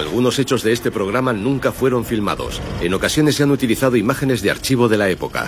[0.00, 2.62] Algunos hechos de este programa nunca fueron filmados.
[2.80, 5.46] En ocasiones se han utilizado imágenes de archivo de la época.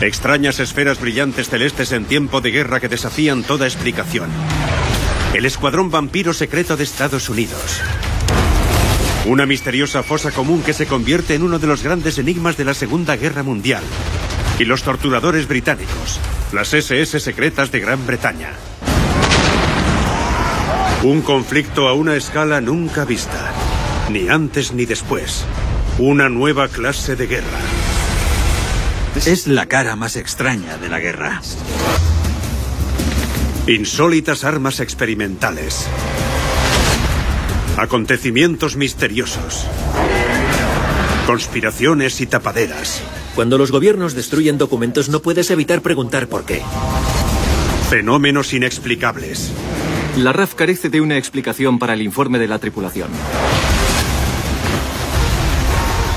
[0.00, 4.30] Extrañas esferas brillantes celestes en tiempo de guerra que desafían toda explicación.
[5.34, 7.80] El escuadrón vampiro secreto de Estados Unidos.
[9.26, 12.74] Una misteriosa fosa común que se convierte en uno de los grandes enigmas de la
[12.74, 13.82] Segunda Guerra Mundial.
[14.60, 16.20] Y los torturadores británicos,
[16.52, 18.52] las SS secretas de Gran Bretaña.
[21.04, 23.52] Un conflicto a una escala nunca vista,
[24.12, 25.44] ni antes ni después.
[25.98, 27.58] Una nueva clase de guerra.
[29.26, 31.42] Es la cara más extraña de la guerra.
[33.66, 35.88] Insólitas armas experimentales.
[37.76, 39.66] Acontecimientos misteriosos.
[41.26, 43.02] Conspiraciones y tapaderas.
[43.34, 46.62] Cuando los gobiernos destruyen documentos no puedes evitar preguntar por qué.
[47.90, 49.52] Fenómenos inexplicables.
[50.18, 53.08] La RAF carece de una explicación para el informe de la tripulación.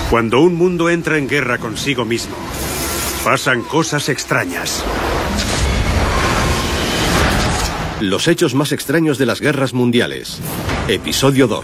[0.09, 2.35] Cuando un mundo entra en guerra consigo mismo,
[3.23, 4.83] pasan cosas extrañas.
[8.01, 10.39] Los hechos más extraños de las guerras mundiales.
[10.89, 11.63] Episodio 2.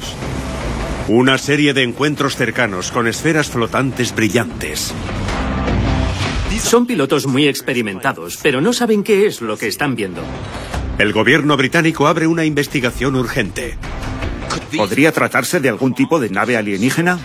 [1.10, 4.94] Una serie de encuentros cercanos con esferas flotantes brillantes.
[6.62, 10.22] Son pilotos muy experimentados, pero no saben qué es lo que están viendo.
[11.02, 13.76] El gobierno británico abre una investigación urgente.
[14.78, 17.18] ¿Podría tratarse de algún tipo de nave alienígena?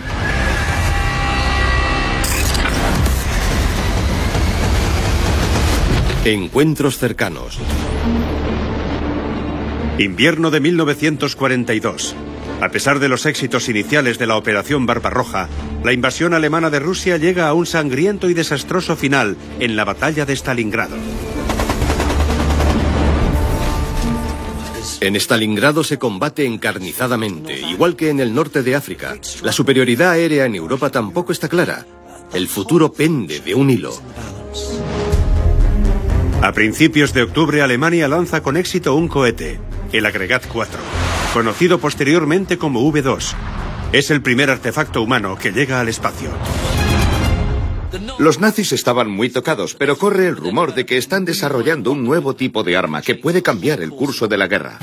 [6.25, 7.59] Encuentros cercanos.
[9.99, 12.15] Invierno de 1942.
[12.59, 15.49] A pesar de los éxitos iniciales de la Operación Barbarroja,
[15.83, 20.25] la invasión alemana de Rusia llega a un sangriento y desastroso final en la batalla
[20.25, 20.95] de Stalingrado.
[24.99, 29.15] En Stalingrado se combate encarnizadamente, igual que en el norte de África.
[29.43, 31.85] La superioridad aérea en Europa tampoco está clara.
[32.33, 33.93] El futuro pende de un hilo.
[36.41, 39.59] A principios de octubre, Alemania lanza con éxito un cohete,
[39.91, 40.79] el Agregat 4,
[41.33, 43.33] conocido posteriormente como V2.
[43.91, 46.29] Es el primer artefacto humano que llega al espacio.
[48.17, 52.35] Los nazis estaban muy tocados, pero corre el rumor de que están desarrollando un nuevo
[52.35, 54.79] tipo de arma que puede cambiar el curso de la guerra.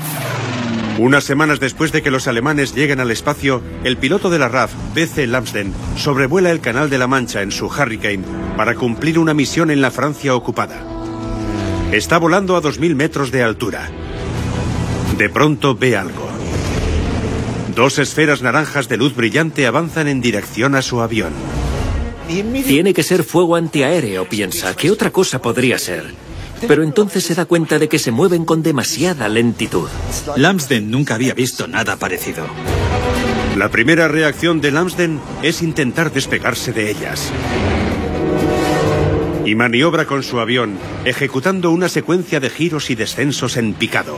[0.97, 4.71] Unas semanas después de que los alemanes lleguen al espacio, el piloto de la RAF,
[4.93, 5.27] B.C.
[5.27, 8.23] Lambsden, sobrevuela el Canal de la Mancha en su Hurricane
[8.55, 10.81] para cumplir una misión en la Francia ocupada.
[11.91, 13.89] Está volando a 2.000 metros de altura.
[15.17, 16.29] De pronto ve algo.
[17.75, 21.33] Dos esferas naranjas de luz brillante avanzan en dirección a su avión.
[22.27, 24.75] Tiene que ser fuego antiaéreo, piensa.
[24.75, 26.13] ¿Qué otra cosa podría ser?
[26.67, 29.87] Pero entonces se da cuenta de que se mueven con demasiada lentitud.
[30.35, 32.45] Lambsden nunca había visto nada parecido.
[33.55, 37.31] La primera reacción de Lambsden es intentar despegarse de ellas.
[39.45, 44.17] Y maniobra con su avión, ejecutando una secuencia de giros y descensos en picado.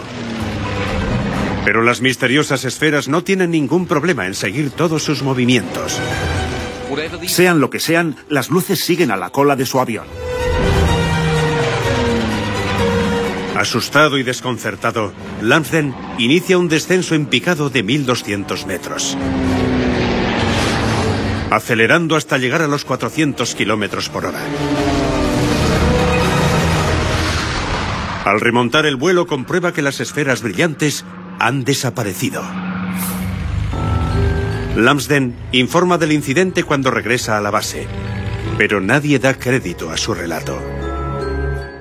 [1.66, 6.00] Pero las misteriosas esferas no tienen ningún problema en seguir todos sus movimientos.
[7.28, 10.06] Sean lo que sean, las luces siguen a la cola de su avión.
[13.58, 19.18] Asustado y desconcertado, Lambsden inicia un descenso en picado de 1200 metros.
[21.50, 24.42] Acelerando hasta llegar a los 400 kilómetros por hora.
[28.25, 31.06] Al remontar el vuelo comprueba que las esferas brillantes
[31.40, 32.44] han desaparecido.
[34.77, 37.88] Lambsden informa del incidente cuando regresa a la base,
[38.59, 40.61] pero nadie da crédito a su relato.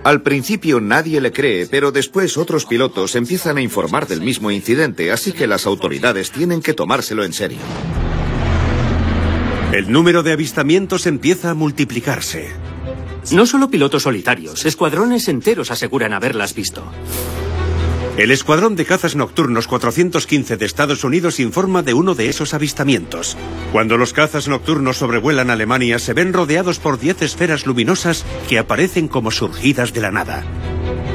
[0.02, 5.12] Al principio nadie le cree, pero después otros pilotos empiezan a informar del mismo incidente,
[5.12, 7.58] así que las autoridades tienen que tomárselo en serio.
[9.72, 12.48] El número de avistamientos empieza a multiplicarse.
[13.30, 16.82] No solo pilotos solitarios, escuadrones enteros aseguran haberlas visto.
[18.16, 23.36] El Escuadrón de Cazas Nocturnos 415 de Estados Unidos informa de uno de esos avistamientos.
[23.72, 29.08] Cuando los cazas nocturnos sobrevuelan Alemania, se ven rodeados por 10 esferas luminosas que aparecen
[29.08, 30.44] como surgidas de la nada.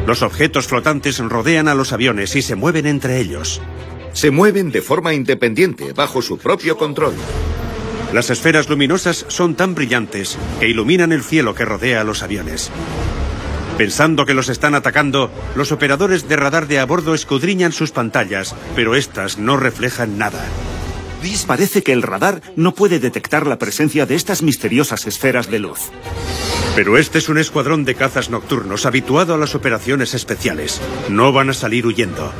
[0.05, 3.61] Los objetos flotantes rodean a los aviones y se mueven entre ellos.
[4.13, 7.15] Se mueven de forma independiente, bajo su propio control.
[8.13, 12.69] Las esferas luminosas son tan brillantes que iluminan el cielo que rodea a los aviones.
[13.81, 18.55] Pensando que los están atacando, los operadores de radar de a bordo escudriñan sus pantallas,
[18.75, 20.45] pero estas no reflejan nada.
[21.47, 25.89] Parece que el radar no puede detectar la presencia de estas misteriosas esferas de luz.
[26.75, 30.79] Pero este es un escuadrón de cazas nocturnos habituado a las operaciones especiales.
[31.09, 32.31] No van a salir huyendo.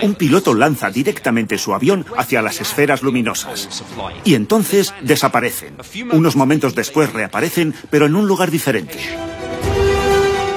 [0.00, 3.84] Un piloto lanza directamente su avión hacia las esferas luminosas.
[4.24, 5.74] Y entonces desaparecen.
[6.12, 8.98] Unos momentos después reaparecen, pero en un lugar diferente.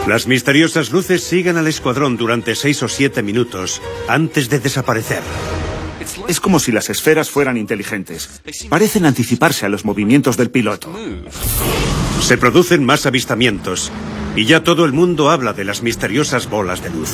[0.08, 5.24] Las misteriosas luces siguen al escuadrón durante seis o siete minutos antes de desaparecer.
[6.28, 8.42] Es como si las esferas fueran inteligentes.
[8.70, 10.94] Parecen anticiparse a los movimientos del piloto.
[12.22, 13.92] Se producen más avistamientos
[14.36, 17.14] y ya todo el mundo habla de las misteriosas bolas de luz.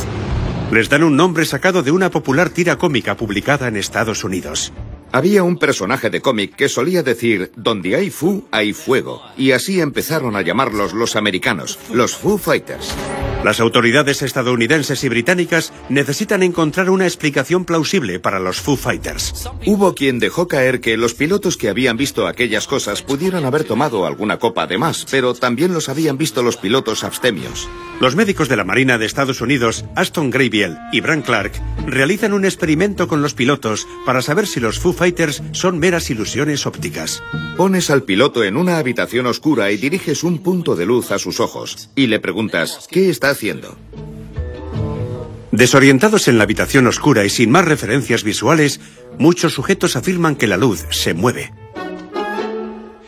[0.71, 4.73] Les dan un nombre sacado de una popular tira cómica publicada en Estados Unidos.
[5.13, 9.21] Había un personaje de cómic que solía decir, donde hay Fu, hay fuego.
[9.35, 12.95] Y así empezaron a llamarlos los americanos, los Foo Fighters.
[13.43, 19.49] Las autoridades estadounidenses y británicas necesitan encontrar una explicación plausible para los Foo Fighters.
[19.65, 24.05] Hubo quien dejó caer que los pilotos que habían visto aquellas cosas pudieron haber tomado
[24.05, 27.67] alguna copa de más, pero también los habían visto los pilotos abstemios.
[27.99, 31.53] Los médicos de la Marina de Estados Unidos, Aston Graybiel y Bran Clark,
[31.85, 36.67] realizan un experimento con los pilotos para saber si los Foo Fighters son meras ilusiones
[36.67, 37.23] ópticas.
[37.57, 41.39] Pones al piloto en una habitación oscura y diriges un punto de luz a sus
[41.39, 41.89] ojos.
[41.95, 43.75] Y le preguntas, ¿qué está haciendo?
[45.51, 48.79] Desorientados en la habitación oscura y sin más referencias visuales,
[49.17, 51.51] muchos sujetos afirman que la luz se mueve.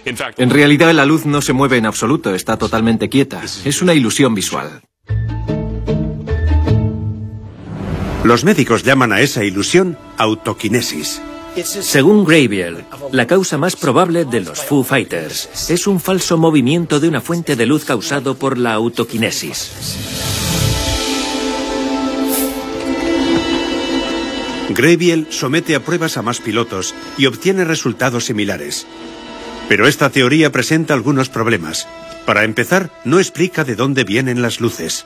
[0.03, 3.43] En realidad la luz no se mueve en absoluto, está totalmente quieta.
[3.43, 4.81] Es una ilusión visual.
[8.23, 11.21] Los médicos llaman a esa ilusión autoquinesis.
[11.55, 17.07] Según Graybiel, la causa más probable de los Foo Fighters es un falso movimiento de
[17.07, 19.71] una fuente de luz causado por la autoquinesis.
[24.69, 28.87] Graybiel somete a pruebas a más pilotos y obtiene resultados similares.
[29.69, 31.87] Pero esta teoría presenta algunos problemas.
[32.25, 35.05] Para empezar, no explica de dónde vienen las luces.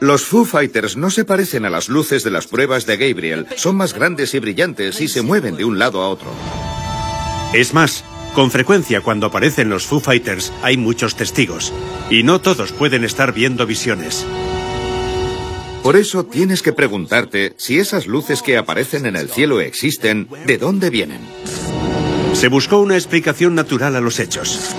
[0.00, 3.46] Los Foo Fighters no se parecen a las luces de las pruebas de Gabriel.
[3.56, 6.30] Son más grandes y brillantes y se mueven de un lado a otro.
[7.52, 8.04] Es más,
[8.34, 11.72] con frecuencia cuando aparecen los Foo Fighters hay muchos testigos,
[12.10, 14.26] y no todos pueden estar viendo visiones.
[15.84, 20.58] Por eso tienes que preguntarte si esas luces que aparecen en el cielo existen, ¿de
[20.58, 21.20] dónde vienen?
[22.32, 24.74] Se buscó una explicación natural a los hechos.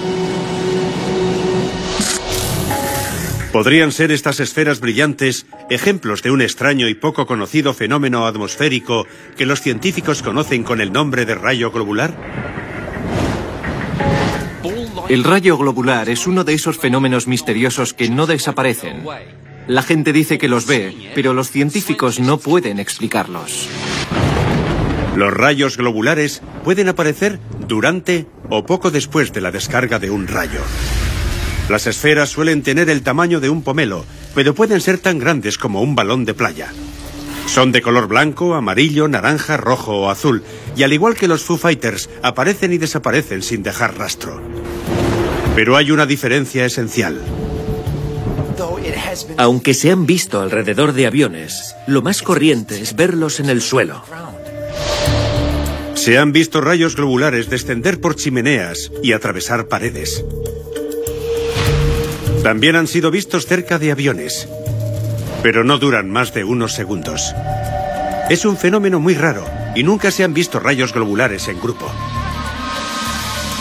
[3.56, 9.08] ¿Podrían ser estas esferas brillantes ejemplos de un extraño y poco conocido fenómeno atmosférico
[9.38, 12.14] que los científicos conocen con el nombre de rayo globular?
[15.08, 19.06] El rayo globular es uno de esos fenómenos misteriosos que no desaparecen.
[19.68, 23.70] La gente dice que los ve, pero los científicos no pueden explicarlos.
[25.16, 30.60] Los rayos globulares pueden aparecer durante o poco después de la descarga de un rayo.
[31.70, 35.82] Las esferas suelen tener el tamaño de un pomelo, pero pueden ser tan grandes como
[35.82, 36.72] un balón de playa.
[37.48, 40.44] Son de color blanco, amarillo, naranja, rojo o azul,
[40.76, 44.42] y al igual que los Foo Fighters, aparecen y desaparecen sin dejar rastro.
[45.56, 47.22] Pero hay una diferencia esencial.
[49.38, 54.04] Aunque se han visto alrededor de aviones, lo más corriente es verlos en el suelo.
[55.94, 60.24] Se han visto rayos globulares descender por chimeneas y atravesar paredes.
[62.46, 64.48] También han sido vistos cerca de aviones,
[65.42, 67.34] pero no duran más de unos segundos.
[68.30, 69.44] Es un fenómeno muy raro
[69.74, 71.92] y nunca se han visto rayos globulares en grupo.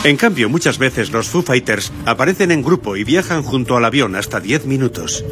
[0.04, 4.16] En cambio, muchas veces los Foo Fighters aparecen en grupo y viajan junto al avión
[4.16, 5.24] hasta 10 minutos.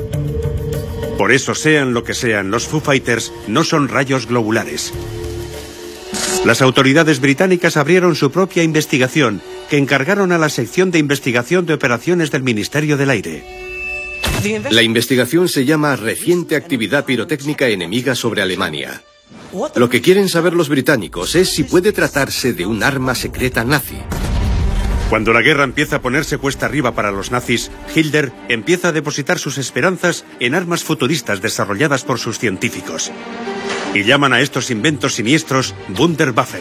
[1.19, 4.95] Por eso, sean lo que sean, los Foo Fighters no son rayos globulares.
[6.47, 11.73] Las autoridades británicas abrieron su propia investigación que encargaron a la sección de investigación de
[11.73, 13.43] operaciones del Ministerio del Aire.
[14.71, 19.03] La investigación se llama Reciente actividad pirotécnica enemiga sobre Alemania.
[19.75, 23.97] Lo que quieren saber los británicos es si puede tratarse de un arma secreta nazi.
[25.09, 29.39] Cuando la guerra empieza a ponerse cuesta arriba para los nazis, Hilder empieza a depositar
[29.39, 33.11] sus esperanzas en armas futuristas desarrolladas por sus científicos.
[33.95, 36.61] Y llaman a estos inventos siniestros Wunderwaffen.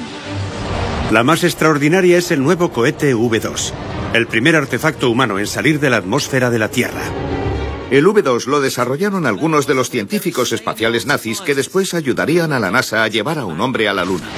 [1.11, 3.73] La más extraordinaria es el nuevo cohete V2,
[4.13, 7.01] el primer artefacto humano en salir de la atmósfera de la Tierra.
[7.91, 12.71] El V2 lo desarrollaron algunos de los científicos espaciales nazis que después ayudarían a la
[12.71, 14.29] NASA a llevar a un hombre a la Luna.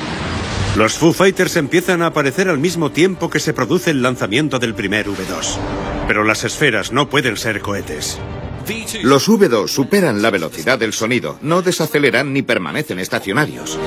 [0.75, 4.73] Los Foo Fighters empiezan a aparecer al mismo tiempo que se produce el lanzamiento del
[4.73, 5.59] primer V2.
[6.07, 8.17] Pero las esferas no pueden ser cohetes.
[9.03, 13.77] Los V2 superan la velocidad del sonido, no desaceleran ni permanecen estacionarios.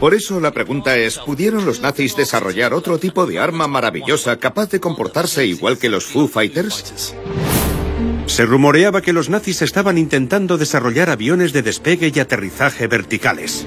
[0.00, 4.68] Por eso la pregunta es, ¿pudieron los nazis desarrollar otro tipo de arma maravillosa capaz
[4.70, 7.14] de comportarse igual que los Foo Fighters?
[8.26, 13.66] Se rumoreaba que los nazis estaban intentando desarrollar aviones de despegue y aterrizaje verticales.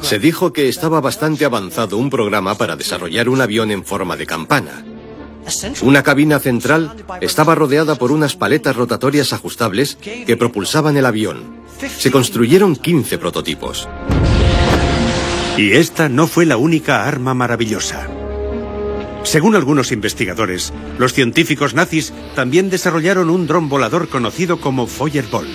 [0.00, 4.26] Se dijo que estaba bastante avanzado un programa para desarrollar un avión en forma de
[4.26, 4.84] campana.
[5.82, 11.63] Una cabina central estaba rodeada por unas paletas rotatorias ajustables que propulsaban el avión.
[11.88, 13.88] Se construyeron 15 prototipos.
[15.56, 18.08] Y esta no fue la única arma maravillosa.
[19.22, 25.48] Según algunos investigadores, los científicos nazis también desarrollaron un dron volador conocido como Feuerball.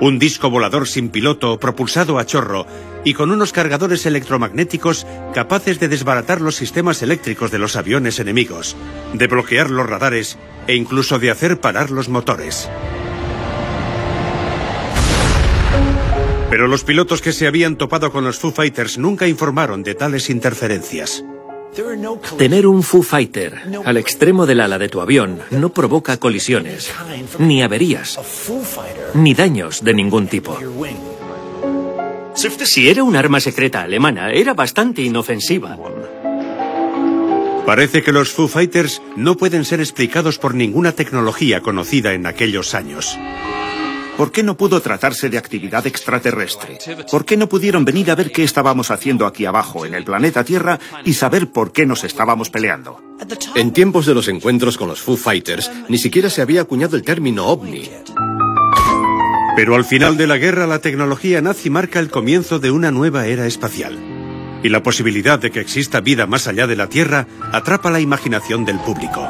[0.00, 2.66] Un disco volador sin piloto propulsado a chorro
[3.04, 8.76] y con unos cargadores electromagnéticos capaces de desbaratar los sistemas eléctricos de los aviones enemigos,
[9.14, 12.68] de bloquear los radares e incluso de hacer parar los motores.
[16.50, 20.30] Pero los pilotos que se habían topado con los Foo Fighters nunca informaron de tales
[20.30, 21.24] interferencias.
[22.38, 26.90] Tener un Foo Fighter al extremo del ala de tu avión no provoca colisiones,
[27.38, 28.18] ni averías,
[29.14, 30.58] ni daños de ningún tipo.
[32.34, 35.76] Si era un arma secreta alemana, era bastante inofensiva.
[37.66, 42.74] Parece que los Foo Fighters no pueden ser explicados por ninguna tecnología conocida en aquellos
[42.74, 43.18] años.
[44.16, 46.78] ¿Por qué no pudo tratarse de actividad extraterrestre?
[47.10, 50.42] ¿Por qué no pudieron venir a ver qué estábamos haciendo aquí abajo, en el planeta
[50.42, 53.02] Tierra, y saber por qué nos estábamos peleando?
[53.54, 57.02] En tiempos de los encuentros con los Foo Fighters, ni siquiera se había acuñado el
[57.02, 57.90] término ovni.
[59.54, 63.26] Pero al final de la guerra, la tecnología nazi marca el comienzo de una nueva
[63.26, 63.98] era espacial.
[64.62, 68.64] Y la posibilidad de que exista vida más allá de la Tierra atrapa la imaginación
[68.64, 69.28] del público.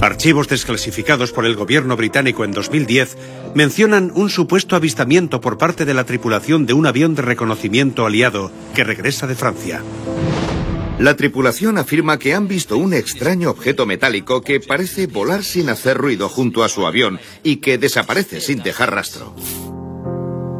[0.00, 3.16] Archivos desclasificados por el gobierno británico en 2010
[3.54, 8.52] mencionan un supuesto avistamiento por parte de la tripulación de un avión de reconocimiento aliado
[8.74, 9.82] que regresa de Francia.
[11.00, 15.96] La tripulación afirma que han visto un extraño objeto metálico que parece volar sin hacer
[15.96, 19.34] ruido junto a su avión y que desaparece sin dejar rastro.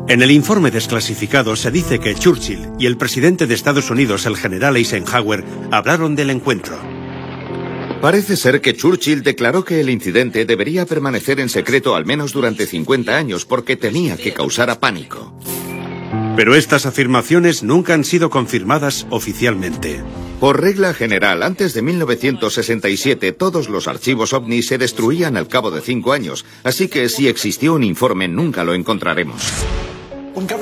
[0.08, 4.36] En el informe desclasificado se dice que Churchill y el presidente de Estados Unidos, el
[4.36, 6.97] general Eisenhower, hablaron del encuentro.
[8.00, 12.64] Parece ser que Churchill declaró que el incidente debería permanecer en secreto al menos durante
[12.64, 15.34] 50 años porque tenía que causar pánico.
[16.36, 20.00] Pero estas afirmaciones nunca han sido confirmadas oficialmente.
[20.38, 25.80] Por regla general, antes de 1967 todos los archivos ovni se destruían al cabo de
[25.80, 29.42] cinco años, así que si existió un informe nunca lo encontraremos.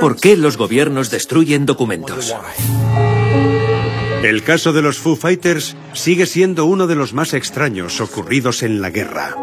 [0.01, 2.35] ¿Por qué los gobiernos destruyen documentos?
[4.27, 8.81] El caso de los Foo Fighters sigue siendo uno de los más extraños ocurridos en
[8.83, 9.37] la guerra.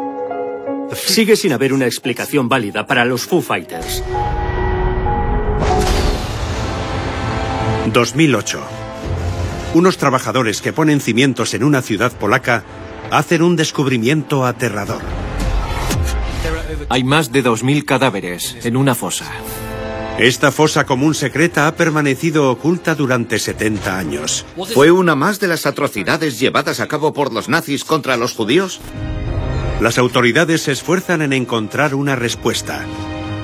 [0.93, 4.03] Sigue sin haber una explicación válida para los Foo Fighters.
[7.93, 8.61] 2008.
[9.73, 12.65] Unos trabajadores que ponen cimientos en una ciudad polaca
[13.09, 15.01] hacen un descubrimiento aterrador.
[16.89, 19.31] Hay más de 2.000 cadáveres en una fosa.
[20.20, 24.46] Esta fosa común secreta ha permanecido oculta durante 70 años.
[24.74, 28.79] ¿Fue una más de las atrocidades llevadas a cabo por los nazis contra los judíos?
[29.82, 32.86] Las autoridades se esfuerzan en encontrar una respuesta.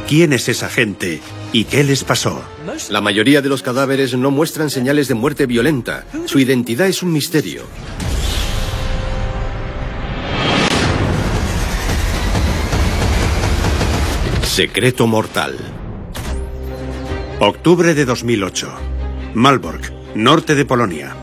[0.08, 1.22] ¿Quién es esa gente
[1.52, 2.44] y qué les pasó?
[2.90, 6.06] La mayoría de los cadáveres no muestran señales de muerte violenta.
[6.26, 7.64] Su identidad es un misterio.
[14.44, 15.78] Secreto mortal.
[17.41, 18.69] Octubre de 2008.
[19.34, 21.15] Malbork, norte de Polonia.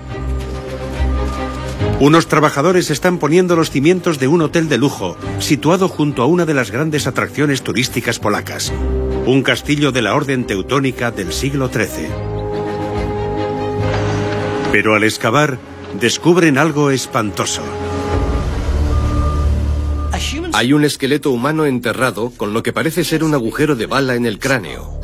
[2.01, 6.47] Unos trabajadores están poniendo los cimientos de un hotel de lujo, situado junto a una
[6.47, 8.73] de las grandes atracciones turísticas polacas,
[9.27, 12.09] un castillo de la Orden Teutónica del siglo XIII.
[14.73, 15.59] Pero al excavar,
[16.01, 17.61] descubren algo espantoso.
[20.55, 24.25] Hay un esqueleto humano enterrado con lo que parece ser un agujero de bala en
[24.25, 24.96] el cráneo.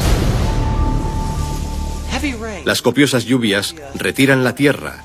[2.65, 5.05] Las copiosas lluvias retiran la tierra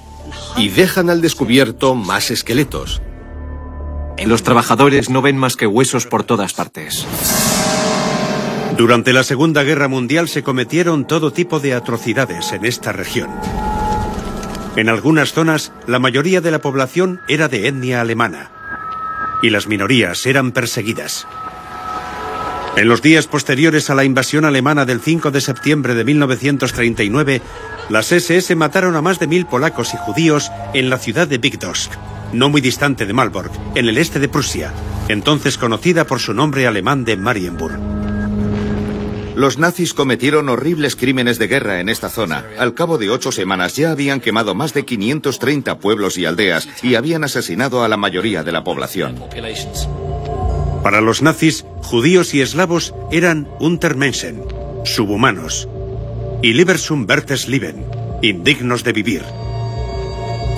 [0.55, 3.01] y dejan al descubierto más esqueletos.
[4.25, 7.05] Los trabajadores no ven más que huesos por todas partes.
[8.77, 13.29] Durante la Segunda Guerra Mundial se cometieron todo tipo de atrocidades en esta región.
[14.75, 18.51] En algunas zonas, la mayoría de la población era de etnia alemana
[19.41, 21.27] y las minorías eran perseguidas.
[22.77, 27.41] En los días posteriores a la invasión alemana del 5 de septiembre de 1939,
[27.89, 31.91] las SS mataron a más de mil polacos y judíos en la ciudad de Bigdosk,
[32.33, 34.73] no muy distante de Malbork, en el este de Prusia,
[35.07, 37.79] entonces conocida por su nombre alemán de Marienburg.
[39.35, 42.45] Los nazis cometieron horribles crímenes de guerra en esta zona.
[42.59, 46.93] Al cabo de ocho semanas ya habían quemado más de 530 pueblos y aldeas y
[46.93, 49.15] habían asesinado a la mayoría de la población.
[50.83, 54.43] Para los nazis, judíos y eslavos eran Untermenschen,
[54.85, 55.67] subhumanos,
[56.41, 57.07] y Liebersum
[57.47, 57.85] Leben,
[58.21, 59.23] indignos de vivir.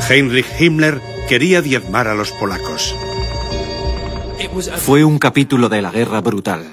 [0.10, 2.96] Heinrich Himmler quería diezmar a los polacos.
[4.78, 6.66] Fue un capítulo de la guerra brutal.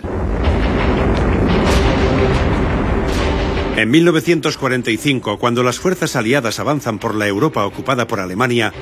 [3.77, 8.73] En 1945, cuando las fuerzas aliadas avanzan por la Europa ocupada por Alemania,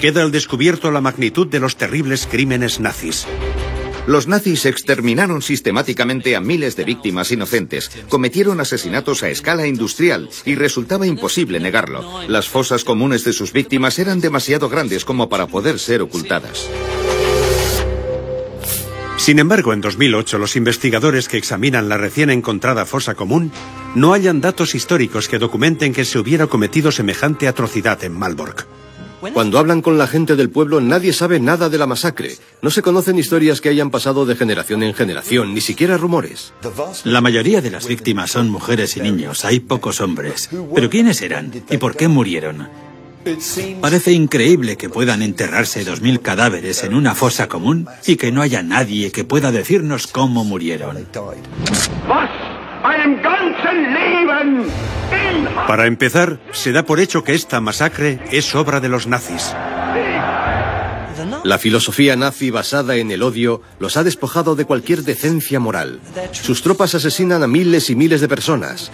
[0.00, 3.26] queda al descubierto la magnitud de los terribles crímenes nazis.
[4.08, 10.54] Los nazis exterminaron sistemáticamente a miles de víctimas inocentes, cometieron asesinatos a escala industrial y
[10.54, 12.22] resultaba imposible negarlo.
[12.26, 16.70] Las fosas comunes de sus víctimas eran demasiado grandes como para poder ser ocultadas.
[19.18, 23.52] Sin embargo, en 2008 los investigadores que examinan la recién encontrada fosa común
[23.94, 28.66] no hallan datos históricos que documenten que se hubiera cometido semejante atrocidad en Malbork.
[29.32, 32.36] Cuando hablan con la gente del pueblo nadie sabe nada de la masacre.
[32.62, 36.52] No se conocen historias que hayan pasado de generación en generación, ni siquiera rumores.
[37.04, 40.50] La mayoría de las víctimas son mujeres y niños, hay pocos hombres.
[40.74, 41.52] ¿Pero quiénes eran?
[41.70, 42.68] ¿Y por qué murieron?
[43.80, 48.40] Parece increíble que puedan enterrarse dos mil cadáveres en una fosa común y que no
[48.42, 51.06] haya nadie que pueda decirnos cómo murieron.
[55.66, 59.54] Para empezar, se da por hecho que esta masacre es obra de los nazis.
[61.44, 66.00] La filosofía nazi basada en el odio los ha despojado de cualquier decencia moral.
[66.32, 68.90] Sus tropas asesinan a miles y miles de personas.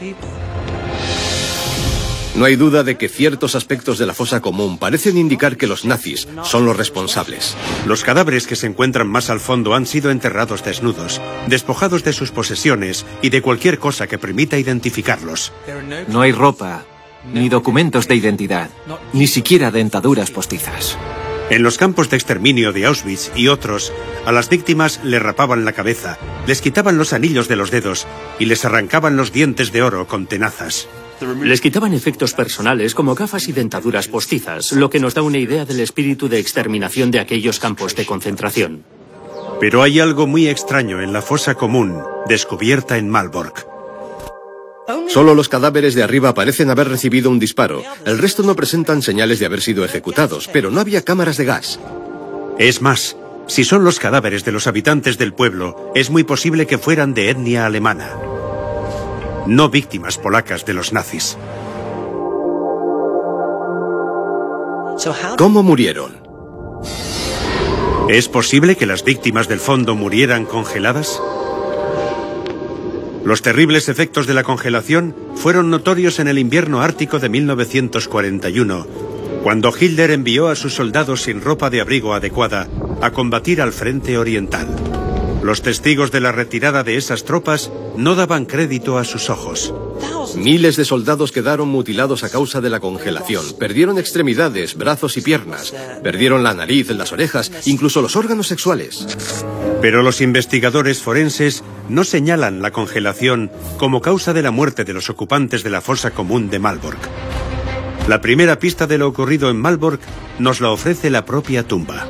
[2.37, 5.85] No hay duda de que ciertos aspectos de la fosa común parecen indicar que los
[5.85, 7.57] nazis son los responsables.
[7.87, 12.33] Los cadáveres que se encuentran más al fondo han sido enterrados desnudos, despojados de sus
[12.33, 15.53] posesiones y de cualquier cosa que permita identificarlos.
[16.09, 16.85] No hay ropa,
[17.33, 18.69] ni documentos de identidad,
[19.13, 20.99] ni siquiera dentaduras postizas.
[21.51, 23.93] En los campos de exterminio de Auschwitz y otros,
[24.27, 28.09] a las víctimas le rapaban la cabeza, les quitaban los anillos de los dedos
[28.41, 30.89] y les arrancaban los dientes de oro con tenazas.
[31.43, 35.65] Les quitaban efectos personales como gafas y dentaduras postizas, lo que nos da una idea
[35.65, 38.85] del espíritu de exterminación de aquellos campos de concentración.
[39.61, 41.99] Pero hay algo muy extraño en la fosa común,
[42.29, 43.67] descubierta en Malbork.
[45.09, 47.83] Solo los cadáveres de arriba parecen haber recibido un disparo.
[48.05, 51.81] El resto no presentan señales de haber sido ejecutados, pero no había cámaras de gas.
[52.59, 56.79] Es más, si son los cadáveres de los habitantes del pueblo, es muy posible que
[56.79, 58.11] fueran de etnia alemana
[59.47, 61.37] no víctimas polacas de los nazis.
[65.37, 66.23] ¿Cómo murieron?
[68.09, 71.21] ¿Es posible que las víctimas del fondo murieran congeladas?
[73.25, 78.87] Los terribles efectos de la congelación fueron notorios en el invierno ártico de 1941,
[79.43, 82.69] cuando Hitler envió a sus soldados sin ropa de abrigo adecuada
[83.01, 84.94] a combatir al frente oriental.
[85.45, 89.75] Los testigos de la retirada de esas tropas no daban crédito a sus ojos.
[90.37, 93.45] Miles de soldados quedaron mutilados a causa de la congelación.
[93.59, 95.75] Perdieron extremidades, brazos y piernas.
[96.03, 99.07] Perdieron la nariz, las orejas, incluso los órganos sexuales.
[99.83, 105.11] Pero los investigadores forenses no señalan la congelación como causa de la muerte de los
[105.11, 107.07] ocupantes de la fosa común de Malbork.
[108.09, 110.01] La primera pista de lo ocurrido en Malbork
[110.39, 112.09] nos la ofrece la propia tumba.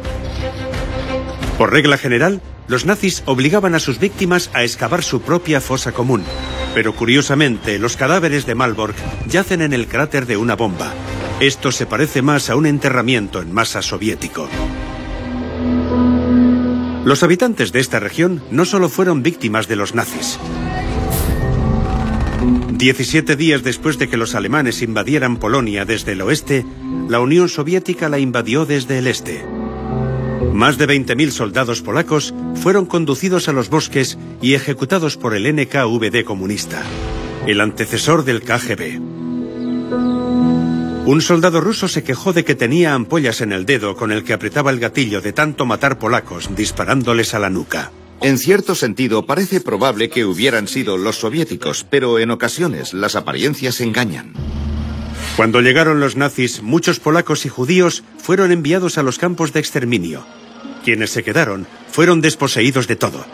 [1.59, 6.25] Por regla general, los nazis obligaban a sus víctimas a excavar su propia fosa común.
[6.75, 8.97] Pero curiosamente, los cadáveres de Malbork
[9.29, 10.93] yacen en el cráter de una bomba.
[11.41, 14.49] Esto se parece más a un enterramiento en masa soviético.
[17.05, 20.39] Los habitantes de esta región no solo fueron víctimas de los nazis.
[22.73, 26.65] 17 días después de que los alemanes invadieran Polonia desde el oeste,
[27.09, 29.45] la Unión Soviética la invadió desde el este.
[30.55, 36.23] Más de 20.000 soldados polacos fueron conducidos a los bosques y ejecutados por el NKVD
[36.25, 36.81] comunista,
[37.49, 39.01] el antecesor del KGB.
[41.07, 44.33] Un soldado ruso se quejó de que tenía ampollas en el dedo con el que
[44.33, 47.91] apretaba el gatillo de tanto matar polacos disparándoles a la nuca.
[48.21, 53.81] En cierto sentido, parece probable que hubieran sido los soviéticos, pero en ocasiones las apariencias
[53.81, 54.35] engañan.
[55.37, 60.25] Cuando llegaron los nazis, muchos polacos y judíos fueron enviados a los campos de exterminio.
[60.85, 63.25] Quienes se quedaron fueron desposeídos de todo.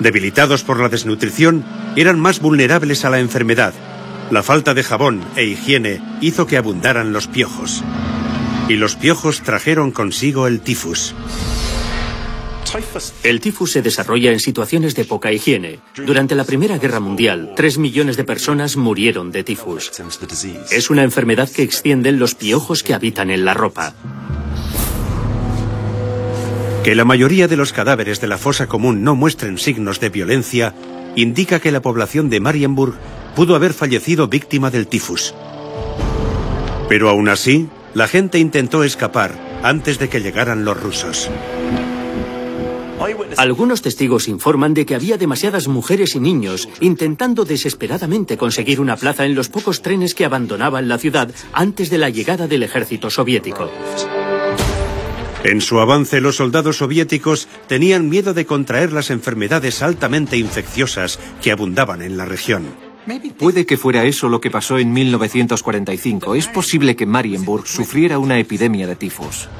[0.00, 1.64] Debilitados por la desnutrición,
[1.96, 3.72] eran más vulnerables a la enfermedad.
[4.30, 7.84] La falta de jabón e higiene hizo que abundaran los piojos.
[8.68, 11.14] Y los piojos trajeron consigo el tifus.
[13.22, 15.78] El tifus se desarrolla en situaciones de poca higiene.
[15.94, 19.92] Durante la Primera Guerra Mundial, tres millones de personas murieron de tifus.
[20.72, 23.94] Es una enfermedad que extienden los piojos que habitan en la ropa.
[26.84, 30.74] Que la mayoría de los cadáveres de la fosa común no muestren signos de violencia
[31.16, 32.96] indica que la población de Marienburg
[33.34, 35.34] pudo haber fallecido víctima del tifus.
[36.86, 41.30] Pero aún así, la gente intentó escapar antes de que llegaran los rusos.
[43.38, 49.24] Algunos testigos informan de que había demasiadas mujeres y niños intentando desesperadamente conseguir una plaza
[49.24, 53.70] en los pocos trenes que abandonaban la ciudad antes de la llegada del ejército soviético.
[55.44, 61.52] En su avance, los soldados soviéticos tenían miedo de contraer las enfermedades altamente infecciosas que
[61.52, 62.64] abundaban en la región.
[63.38, 66.34] Puede que fuera eso lo que pasó en 1945.
[66.34, 69.50] Es posible que Marienburg sufriera una epidemia de tifus.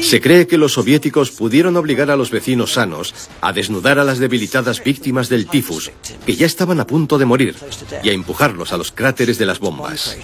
[0.00, 4.18] Se cree que los soviéticos pudieron obligar a los vecinos sanos a desnudar a las
[4.18, 5.92] debilitadas víctimas del tifus,
[6.24, 7.54] que ya estaban a punto de morir,
[8.02, 10.16] y a empujarlos a los cráteres de las bombas.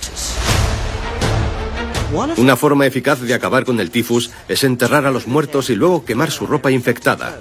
[2.37, 6.05] Una forma eficaz de acabar con el tifus es enterrar a los muertos y luego
[6.05, 7.39] quemar su ropa infectada.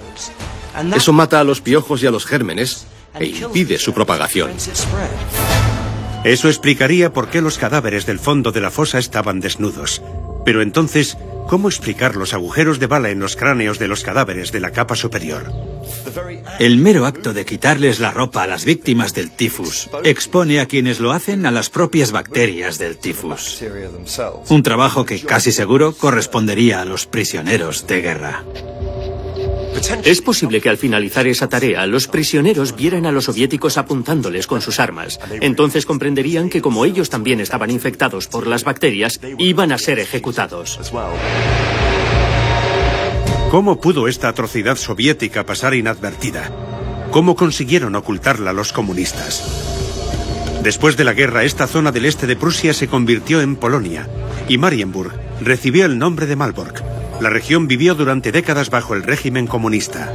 [0.94, 2.86] Eso mata a los piojos y a los gérmenes
[3.18, 4.50] e impide su propagación.
[6.24, 10.02] Eso explicaría por qué los cadáveres del fondo de la fosa estaban desnudos.
[10.48, 14.60] Pero entonces, ¿cómo explicar los agujeros de bala en los cráneos de los cadáveres de
[14.60, 15.52] la capa superior?
[16.58, 21.00] El mero acto de quitarles la ropa a las víctimas del tifus expone a quienes
[21.00, 23.62] lo hacen a las propias bacterias del tifus.
[24.48, 28.42] Un trabajo que casi seguro correspondería a los prisioneros de guerra.
[30.04, 34.60] Es posible que al finalizar esa tarea los prisioneros vieran a los soviéticos apuntándoles con
[34.60, 35.20] sus armas.
[35.40, 40.80] Entonces comprenderían que como ellos también estaban infectados por las bacterias, iban a ser ejecutados.
[43.50, 46.50] ¿Cómo pudo esta atrocidad soviética pasar inadvertida?
[47.10, 49.42] ¿Cómo consiguieron ocultarla los comunistas?
[50.62, 54.08] Después de la guerra, esta zona del este de Prusia se convirtió en Polonia
[54.48, 56.97] y Marienburg recibió el nombre de Malbork.
[57.20, 60.12] La región vivió durante décadas bajo el régimen comunista.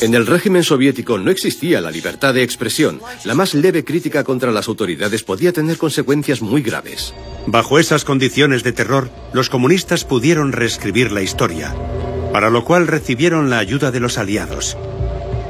[0.00, 3.00] En el régimen soviético no existía la libertad de expresión.
[3.24, 7.14] La más leve crítica contra las autoridades podía tener consecuencias muy graves.
[7.46, 11.74] Bajo esas condiciones de terror, los comunistas pudieron reescribir la historia,
[12.32, 14.76] para lo cual recibieron la ayuda de los aliados.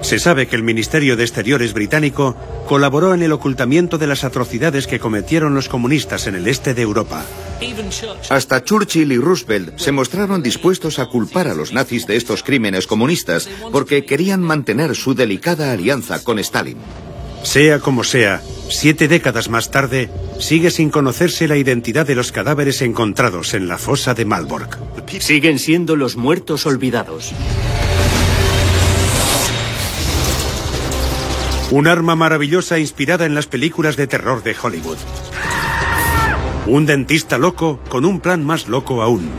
[0.03, 2.37] Se sabe que el Ministerio de Exteriores británico
[2.67, 6.83] colaboró en el ocultamiento de las atrocidades que cometieron los comunistas en el este de
[6.83, 7.25] Europa.
[8.31, 12.87] Hasta Churchill y Roosevelt se mostraron dispuestos a culpar a los nazis de estos crímenes
[12.87, 16.79] comunistas porque querían mantener su delicada alianza con Stalin.
[17.43, 22.83] Sea como sea, siete décadas más tarde, sigue sin conocerse la identidad de los cadáveres
[22.83, 24.79] encontrados en la fosa de Malbork.
[25.21, 27.33] Siguen siendo los muertos olvidados.
[31.73, 34.97] Un arma maravillosa inspirada en las películas de terror de Hollywood.
[36.67, 39.31] Un dentista loco con un plan más loco aún.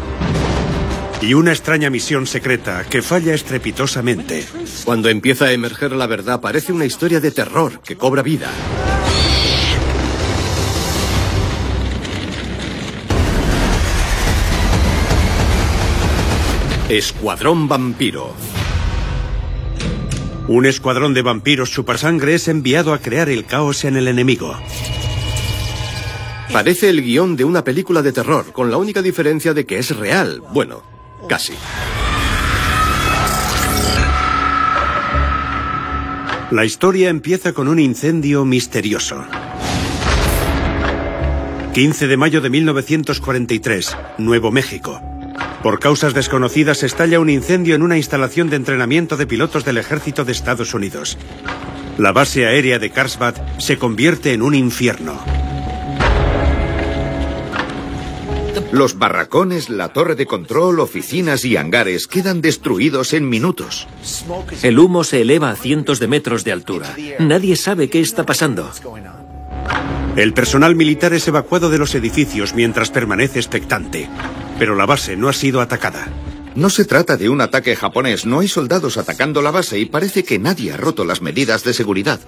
[1.22, 4.46] Y una extraña misión secreta que falla estrepitosamente.
[4.86, 8.50] Cuando empieza a emerger la verdad, parece una historia de terror que cobra vida.
[16.88, 18.61] Escuadrón Vampiro.
[20.48, 24.58] Un escuadrón de vampiros supersangre es enviado a crear el caos en el enemigo.
[26.52, 29.96] Parece el guion de una película de terror, con la única diferencia de que es
[29.96, 30.42] real.
[30.52, 30.84] Bueno,
[31.30, 31.54] casi.
[36.52, 39.24] La historia empieza con un incendio misterioso.
[41.74, 45.11] 15 de mayo de 1943, Nuevo México.
[45.63, 50.26] Por causas desconocidas estalla un incendio en una instalación de entrenamiento de pilotos del ejército
[50.26, 51.19] de Estados Unidos.
[52.00, 55.19] La base aérea de Carlsbad se convierte en un infierno.
[58.71, 63.88] Los barracones, la torre de control, oficinas y hangares quedan destruidos en minutos.
[64.63, 66.88] El humo se eleva a cientos de metros de altura.
[67.19, 68.71] Nadie sabe qué está pasando.
[70.15, 74.10] El personal militar es evacuado de los edificios mientras permanece expectante.
[74.62, 76.08] Pero la base no ha sido atacada.
[76.54, 80.24] No se trata de un ataque japonés, no hay soldados atacando la base y parece
[80.24, 82.19] que nadie ha roto las medidas de seguridad.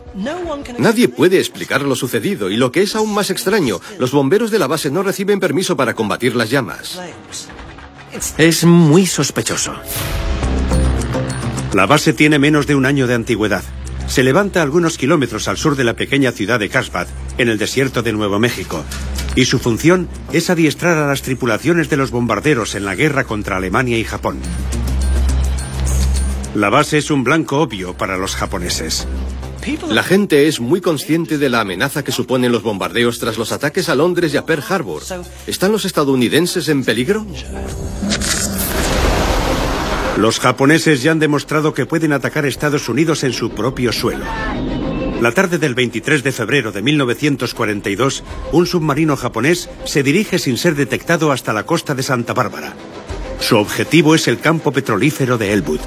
[0.79, 4.57] Nadie puede explicar lo sucedido y lo que es aún más extraño, los bomberos de
[4.57, 6.99] la base no reciben permiso para combatir las llamas.
[8.39, 9.75] Es muy sospechoso.
[11.75, 13.63] La base tiene menos de un año de antigüedad.
[14.07, 17.05] Se levanta algunos kilómetros al sur de la pequeña ciudad de Carlsbad,
[17.37, 18.83] en el desierto de Nuevo México.
[19.35, 23.57] Y su función es adiestrar a las tripulaciones de los bombarderos en la guerra contra
[23.57, 24.39] Alemania y Japón.
[26.55, 29.07] La base es un blanco obvio para los japoneses.
[29.89, 33.89] La gente es muy consciente de la amenaza que suponen los bombardeos tras los ataques
[33.89, 35.01] a Londres y a Pearl Harbor.
[35.47, 37.25] ¿Están los estadounidenses en peligro?
[40.17, 44.25] Los japoneses ya han demostrado que pueden atacar Estados Unidos en su propio suelo.
[45.23, 50.75] La tarde del 23 de febrero de 1942, un submarino japonés se dirige sin ser
[50.75, 52.73] detectado hasta la costa de Santa Bárbara.
[53.39, 55.79] Su objetivo es el campo petrolífero de Elwood.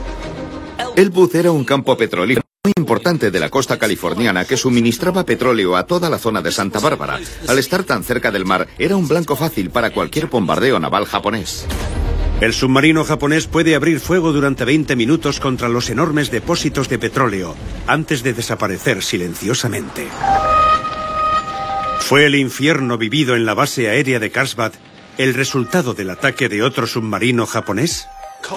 [0.96, 5.84] Elwood era un campo petrolífero muy importante de la costa californiana que suministraba petróleo a
[5.84, 7.20] toda la zona de Santa Bárbara.
[7.46, 11.66] Al estar tan cerca del mar, era un blanco fácil para cualquier bombardeo naval japonés.
[12.40, 17.56] El submarino japonés puede abrir fuego durante 20 minutos contra los enormes depósitos de petróleo
[17.86, 20.06] antes de desaparecer silenciosamente.
[22.00, 24.72] ¿Fue el infierno vivido en la base aérea de Karlsbad
[25.16, 28.06] el resultado del ataque de otro submarino japonés?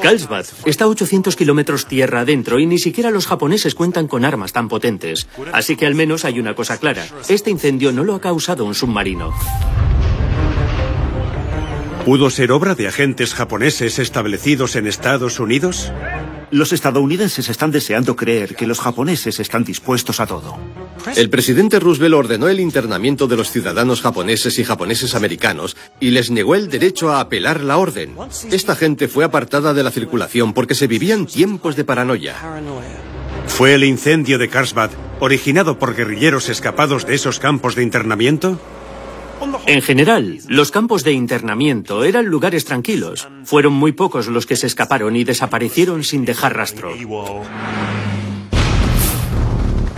[0.02, 4.52] Karlsbad está a 800 kilómetros tierra adentro y ni siquiera los japoneses cuentan con armas
[4.52, 5.30] tan potentes.
[5.54, 7.08] Así que al menos hay una cosa clara.
[7.30, 9.34] Este incendio no lo ha causado un submarino.
[12.06, 15.92] ¿Pudo ser obra de agentes japoneses establecidos en Estados Unidos?
[16.50, 20.58] Los estadounidenses están deseando creer que los japoneses están dispuestos a todo.
[21.16, 26.32] El presidente Roosevelt ordenó el internamiento de los ciudadanos japoneses y japoneses americanos y les
[26.32, 28.16] negó el derecho a apelar la orden.
[28.50, 32.36] Esta gente fue apartada de la circulación porque se vivían tiempos de paranoia.
[33.48, 38.60] ¿Fue el incendio de Karlsbad originado por guerrilleros escapados de esos campos de internamiento?
[39.66, 43.28] En general, los campos de internamiento eran lugares tranquilos.
[43.44, 46.92] Fueron muy pocos los que se escaparon y desaparecieron sin dejar rastro.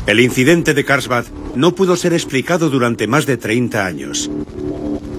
[0.07, 1.25] El incidente de Karlsbad
[1.55, 4.29] no pudo ser explicado durante más de 30 años.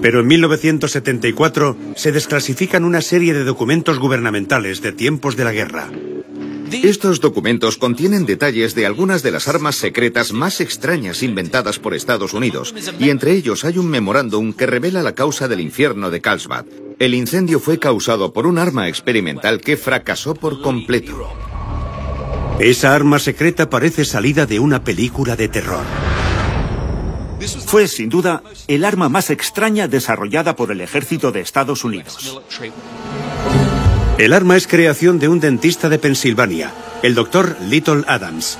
[0.01, 5.89] Pero en 1974 se desclasifican una serie de documentos gubernamentales de tiempos de la guerra.
[6.81, 12.33] Estos documentos contienen detalles de algunas de las armas secretas más extrañas inventadas por Estados
[12.33, 16.65] Unidos, y entre ellos hay un memorándum que revela la causa del infierno de Carlsbad.
[16.99, 21.31] El incendio fue causado por un arma experimental que fracasó por completo.
[22.59, 25.85] Esa arma secreta parece salida de una película de terror.
[27.65, 32.41] Fue, sin duda, el arma más extraña desarrollada por el ejército de Estados Unidos.
[34.19, 36.71] El arma es creación de un dentista de Pensilvania,
[37.01, 38.59] el doctor Little Adams.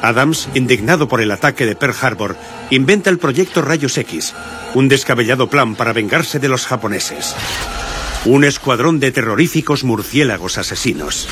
[0.00, 2.36] Adams, indignado por el ataque de Pearl Harbor,
[2.70, 4.32] inventa el proyecto Rayos X,
[4.72, 7.34] un descabellado plan para vengarse de los japoneses.
[8.24, 11.28] Un escuadrón de terroríficos murciélagos asesinos.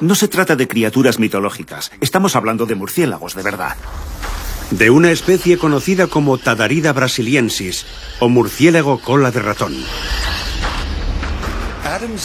[0.00, 3.76] No se trata de criaturas mitológicas, estamos hablando de murciélagos de verdad.
[4.72, 7.86] De una especie conocida como Tadarida brasiliensis,
[8.18, 9.76] o murciélago cola de ratón.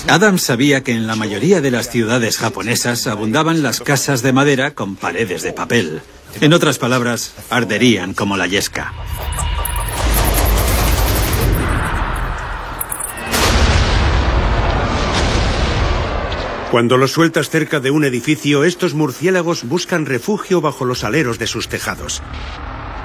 [0.08, 4.76] Adams sabía que en la mayoría de las ciudades japonesas abundaban las casas de madera
[4.76, 6.02] con paredes de papel.
[6.42, 8.94] En otras palabras, arderían como la yesca.
[16.72, 21.46] Cuando los sueltas cerca de un edificio, estos murciélagos buscan refugio bajo los aleros de
[21.46, 22.24] sus tejados.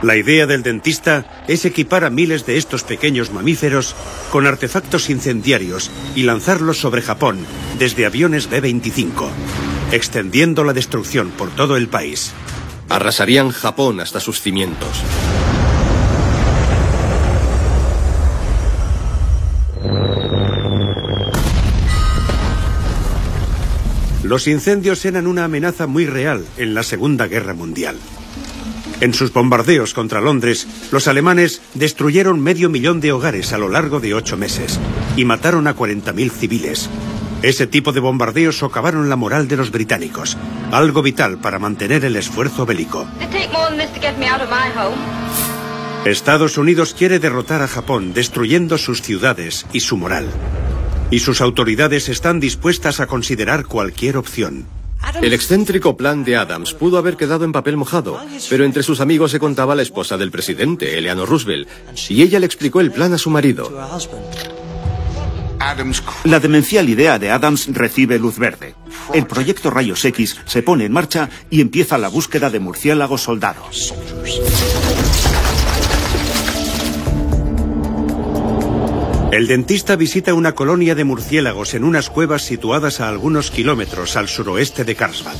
[0.00, 3.96] La idea del dentista es equipar a miles de estos pequeños mamíferos
[4.30, 7.38] con artefactos incendiarios y lanzarlos sobre Japón
[7.80, 9.28] desde aviones B-25,
[9.90, 12.30] extendiendo la destrucción por todo el país.
[12.88, 15.02] Arrasarían Japón hasta sus cimientos.
[24.22, 27.96] Los incendios eran una amenaza muy real en la Segunda Guerra Mundial.
[29.00, 34.00] En sus bombardeos contra Londres, los alemanes destruyeron medio millón de hogares a lo largo
[34.00, 34.80] de ocho meses
[35.16, 36.90] y mataron a 40.000 civiles.
[37.42, 40.36] Ese tipo de bombardeos socavaron la moral de los británicos,
[40.72, 43.06] algo vital para mantener el esfuerzo bélico.
[46.04, 50.26] Estados Unidos quiere derrotar a Japón destruyendo sus ciudades y su moral.
[51.12, 54.66] Y sus autoridades están dispuestas a considerar cualquier opción.
[55.22, 59.30] El excéntrico plan de Adams pudo haber quedado en papel mojado, pero entre sus amigos
[59.30, 61.68] se contaba la esposa del presidente, Eleanor Roosevelt,
[62.08, 63.70] y ella le explicó el plan a su marido.
[66.24, 68.74] La demencial idea de Adams recibe luz verde.
[69.12, 73.94] El proyecto Rayos X se pone en marcha y empieza la búsqueda de murciélagos soldados.
[79.30, 84.26] El dentista visita una colonia de murciélagos en unas cuevas situadas a algunos kilómetros al
[84.26, 85.36] suroeste de Carlsbad.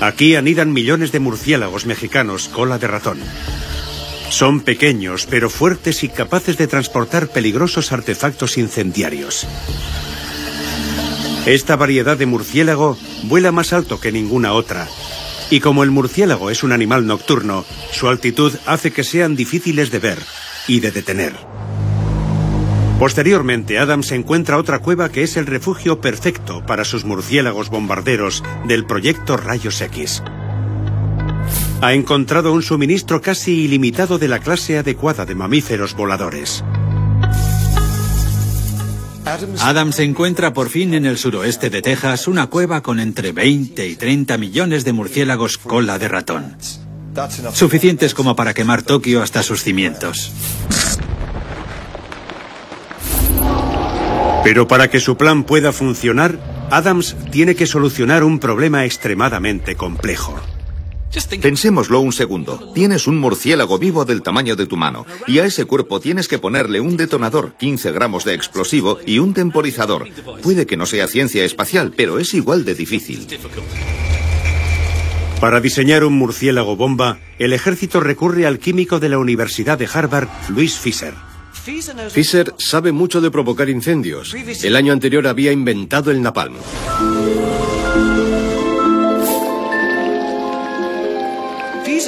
[0.00, 3.18] Aquí anidan millones de murciélagos mexicanos cola de ratón.
[4.30, 9.48] Son pequeños, pero fuertes y capaces de transportar peligrosos artefactos incendiarios.
[11.44, 14.86] Esta variedad de murciélago vuela más alto que ninguna otra.
[15.50, 19.98] Y como el murciélago es un animal nocturno, su altitud hace que sean difíciles de
[19.98, 20.18] ver
[20.68, 21.51] y de detener.
[23.02, 28.86] Posteriormente, Adams encuentra otra cueva que es el refugio perfecto para sus murciélagos bombarderos del
[28.86, 30.22] proyecto Rayos X.
[31.80, 36.62] Ha encontrado un suministro casi ilimitado de la clase adecuada de mamíferos voladores.
[39.58, 43.96] Adams encuentra por fin en el suroeste de Texas una cueva con entre 20 y
[43.96, 46.56] 30 millones de murciélagos cola de ratón.
[47.52, 50.30] Suficientes como para quemar Tokio hasta sus cimientos.
[54.44, 56.38] Pero para que su plan pueda funcionar,
[56.70, 60.34] Adams tiene que solucionar un problema extremadamente complejo.
[61.40, 62.72] Pensémoslo un segundo.
[62.74, 66.38] Tienes un murciélago vivo del tamaño de tu mano y a ese cuerpo tienes que
[66.38, 70.08] ponerle un detonador, 15 gramos de explosivo y un temporizador.
[70.42, 73.26] Puede que no sea ciencia espacial, pero es igual de difícil.
[75.40, 80.28] Para diseñar un murciélago bomba, el ejército recurre al químico de la Universidad de Harvard,
[80.48, 81.14] Louis Fisher.
[81.64, 84.34] Fisher sabe mucho de provocar incendios.
[84.64, 86.56] El año anterior había inventado el napalm.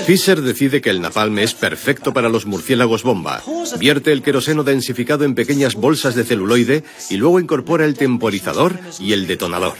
[0.06, 3.42] Fisher decide que el napalm es perfecto para los murciélagos bomba.
[3.78, 9.12] Vierte el queroseno densificado en pequeñas bolsas de celuloide y luego incorpora el temporizador y
[9.12, 9.76] el detonador.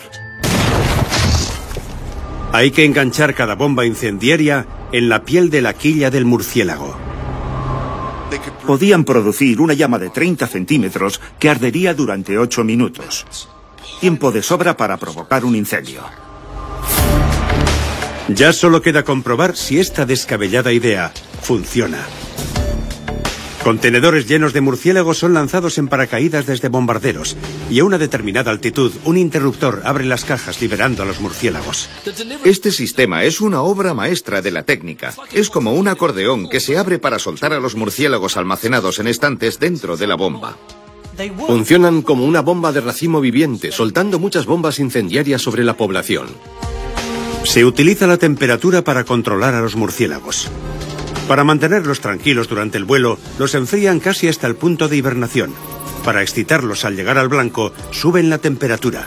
[2.52, 7.13] Hay que enganchar cada bomba incendiaria en la piel de la quilla del murciélago.
[8.66, 13.26] Podían producir una llama de 30 centímetros que ardería durante 8 minutos.
[14.00, 16.02] Tiempo de sobra para provocar un incendio.
[18.28, 21.98] Ya solo queda comprobar si esta descabellada idea funciona.
[23.64, 27.34] Contenedores llenos de murciélagos son lanzados en paracaídas desde bombarderos
[27.70, 31.88] y a una determinada altitud un interruptor abre las cajas liberando a los murciélagos.
[32.44, 35.14] Este sistema es una obra maestra de la técnica.
[35.32, 39.58] Es como un acordeón que se abre para soltar a los murciélagos almacenados en estantes
[39.58, 40.58] dentro de la bomba.
[41.46, 46.26] Funcionan como una bomba de racimo viviente, soltando muchas bombas incendiarias sobre la población.
[47.44, 50.50] Se utiliza la temperatura para controlar a los murciélagos.
[51.28, 55.54] Para mantenerlos tranquilos durante el vuelo, los enfrían casi hasta el punto de hibernación.
[56.04, 59.06] Para excitarlos al llegar al blanco, suben la temperatura.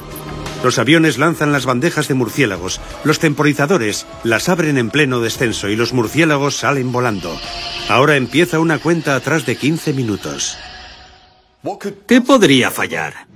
[0.63, 5.75] Los aviones lanzan las bandejas de murciélagos, los temporizadores las abren en pleno descenso y
[5.75, 7.39] los murciélagos salen volando.
[7.87, 10.57] Ahora empieza una cuenta atrás de 15 minutos.
[12.07, 13.26] ¿Qué podría fallar?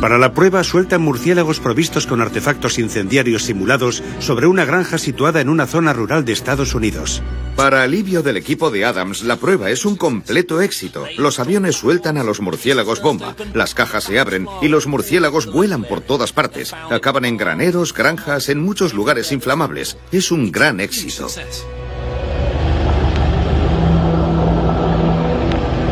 [0.00, 5.50] Para la prueba sueltan murciélagos provistos con artefactos incendiarios simulados sobre una granja situada en
[5.50, 7.22] una zona rural de Estados Unidos.
[7.54, 11.04] Para alivio del equipo de Adams, la prueba es un completo éxito.
[11.18, 15.84] Los aviones sueltan a los murciélagos bomba, las cajas se abren y los murciélagos vuelan
[15.84, 16.72] por todas partes.
[16.72, 19.98] Acaban en graneros, granjas, en muchos lugares inflamables.
[20.12, 21.28] Es un gran éxito.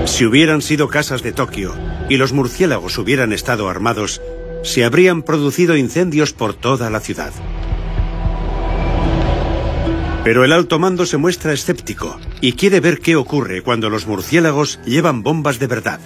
[0.06, 4.20] Si hubieran sido casas de Tokio y los murciélagos hubieran estado armados,
[4.62, 7.32] se habrían producido incendios por toda la ciudad.
[10.24, 14.78] Pero el alto mando se muestra escéptico y quiere ver qué ocurre cuando los murciélagos
[14.84, 16.00] llevan bombas de verdad.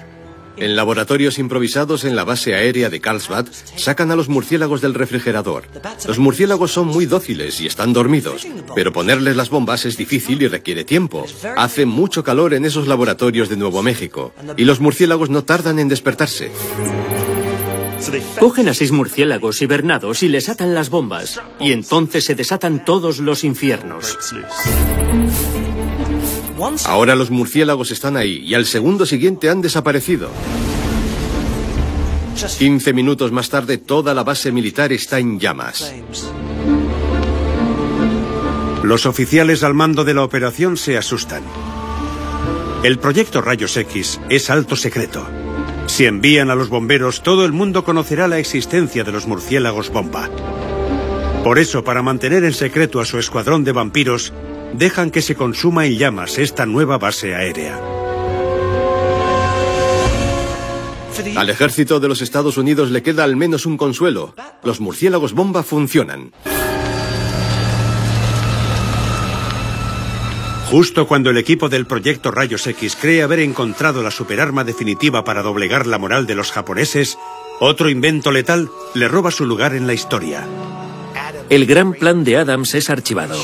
[0.63, 5.65] En laboratorios improvisados en la base aérea de Carlsbad, sacan a los murciélagos del refrigerador.
[6.07, 8.47] Los murciélagos son muy dóciles y están dormidos,
[8.77, 11.27] pero ponerles las bombas es difícil y requiere tiempo.
[11.57, 15.89] Hace mucho calor en esos laboratorios de Nuevo México, y los murciélagos no tardan en
[15.89, 16.53] despertarse.
[18.39, 23.19] Cogen a seis murciélagos hibernados y les atan las bombas, y entonces se desatan todos
[23.19, 24.17] los infiernos.
[26.87, 30.31] Ahora los murciélagos están ahí y al segundo siguiente han desaparecido.
[32.59, 35.93] 15 minutos más tarde toda la base militar está en llamas.
[38.83, 41.43] Los oficiales al mando de la operación se asustan.
[42.83, 45.25] El proyecto Rayos X es alto secreto.
[45.87, 50.29] Si envían a los bomberos, todo el mundo conocerá la existencia de los murciélagos bomba.
[51.45, 54.33] Por eso, para mantener en secreto a su escuadrón de vampiros,
[54.75, 57.79] dejan que se consuma en llamas esta nueva base aérea.
[61.37, 64.35] Al ejército de los Estados Unidos le queda al menos un consuelo.
[64.63, 66.33] Los murciélagos bomba funcionan.
[70.71, 75.43] Justo cuando el equipo del proyecto Rayos X cree haber encontrado la superarma definitiva para
[75.43, 77.19] doblegar la moral de los japoneses,
[77.61, 80.47] otro invento letal le roba su lugar en la historia.
[81.51, 83.37] El gran plan de Adams es archivado.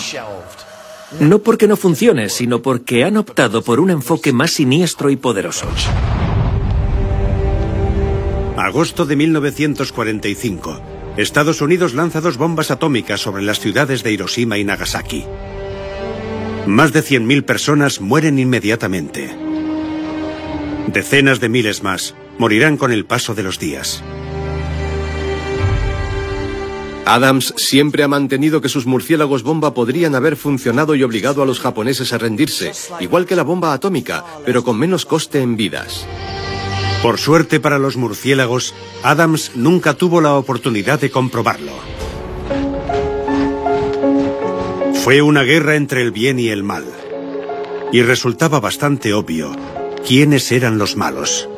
[1.21, 5.67] No porque no funcione, sino porque han optado por un enfoque más siniestro y poderoso.
[8.57, 10.81] Agosto de 1945.
[11.17, 15.25] Estados Unidos lanza dos bombas atómicas sobre las ciudades de Hiroshima y Nagasaki.
[16.67, 19.35] Más de 100.000 personas mueren inmediatamente.
[20.89, 24.03] Decenas de miles más morirán con el paso de los días.
[27.09, 31.59] Adams siempre ha mantenido que sus murciélagos bomba podrían haber funcionado y obligado a los
[31.59, 36.07] japoneses a rendirse, igual que la bomba atómica, pero con menos coste en vidas.
[37.03, 41.73] Por suerte para los murciélagos, Adams nunca tuvo la oportunidad de comprobarlo.
[45.03, 46.85] Fue una guerra entre el bien y el mal.
[47.91, 49.57] Y resultaba bastante obvio
[50.07, 51.49] quiénes eran los malos.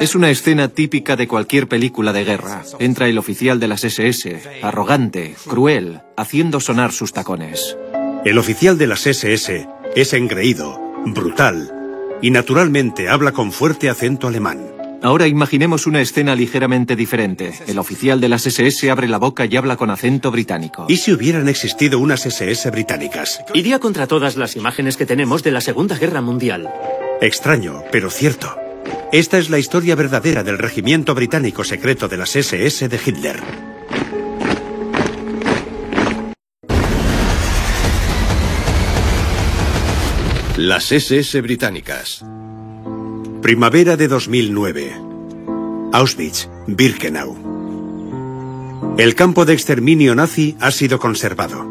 [0.00, 2.62] Es una escena típica de cualquier película de guerra.
[2.78, 7.76] Entra el oficial de las SS, arrogante, cruel, haciendo sonar sus tacones.
[8.24, 9.66] El oficial de las SS
[9.96, 11.72] es engreído, brutal
[12.20, 14.60] y naturalmente habla con fuerte acento alemán.
[15.02, 17.52] Ahora imaginemos una escena ligeramente diferente.
[17.66, 20.86] El oficial de las SS abre la boca y habla con acento británico.
[20.88, 23.42] ¿Y si hubieran existido unas SS británicas?
[23.54, 26.70] Iría contra todas las imágenes que tenemos de la Segunda Guerra Mundial.
[27.20, 28.61] Extraño, pero cierto.
[29.12, 33.36] Esta es la historia verdadera del regimiento británico secreto de las SS de Hitler.
[40.56, 42.24] Las SS británicas.
[43.42, 44.92] Primavera de 2009.
[45.92, 47.36] Auschwitz, Birkenau.
[48.96, 51.62] El campo de exterminio nazi ha sido conservado.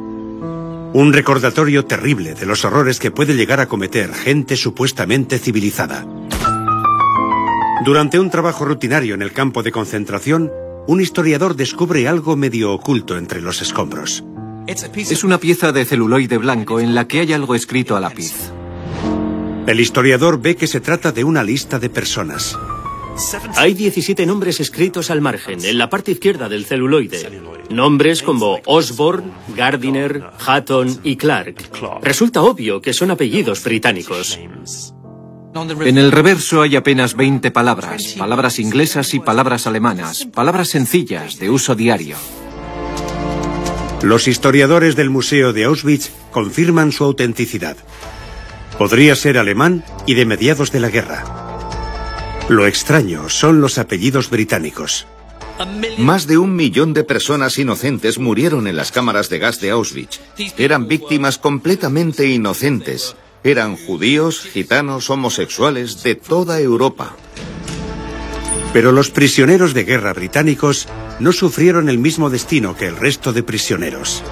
[0.94, 6.06] Un recordatorio terrible de los horrores que puede llegar a cometer gente supuestamente civilizada.
[7.84, 10.52] Durante un trabajo rutinario en el campo de concentración,
[10.88, 14.24] un historiador descubre algo medio oculto entre los escombros.
[14.68, 18.52] Es una pieza de celuloide blanco en la que hay algo escrito a lápiz.
[19.66, 22.56] El historiador ve que se trata de una lista de personas.
[23.56, 27.42] Hay 17 nombres escritos al margen, en la parte izquierda del celuloide.
[27.72, 31.56] Nombres como Osborne, Gardiner, Hatton y Clark.
[32.04, 34.40] Resulta obvio que son apellidos británicos.
[35.54, 41.50] En el reverso hay apenas 20 palabras, palabras inglesas y palabras alemanas, palabras sencillas de
[41.50, 42.16] uso diario.
[44.02, 47.78] Los historiadores del Museo de Auschwitz confirman su autenticidad.
[48.78, 51.26] Podría ser alemán y de mediados de la guerra.
[52.48, 55.06] Lo extraño son los apellidos británicos.
[55.98, 60.20] Más de un millón de personas inocentes murieron en las cámaras de gas de Auschwitz.
[60.58, 63.16] Eran víctimas completamente inocentes.
[63.44, 67.16] Eran judíos, gitanos, homosexuales de toda Europa.
[68.72, 70.88] Pero los prisioneros de guerra británicos
[71.20, 74.24] no sufrieron el mismo destino que el resto de prisioneros.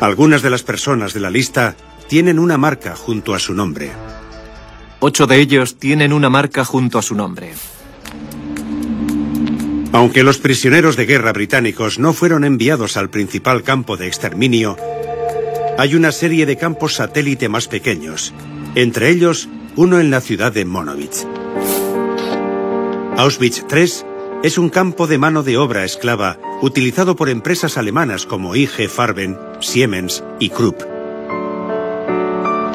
[0.00, 1.74] Algunas de las personas de la lista
[2.06, 3.90] tienen una marca junto a su nombre.
[5.00, 7.52] Ocho de ellos tienen una marca junto a su nombre.
[9.92, 14.76] Aunque los prisioneros de guerra británicos no fueron enviados al principal campo de exterminio,
[15.78, 18.34] hay una serie de campos satélite más pequeños,
[18.74, 21.24] entre ellos uno en la ciudad de Monowitz.
[23.16, 23.88] Auschwitz III
[24.42, 29.38] es un campo de mano de obra esclava utilizado por empresas alemanas como IG Farben,
[29.60, 30.82] Siemens y Krupp.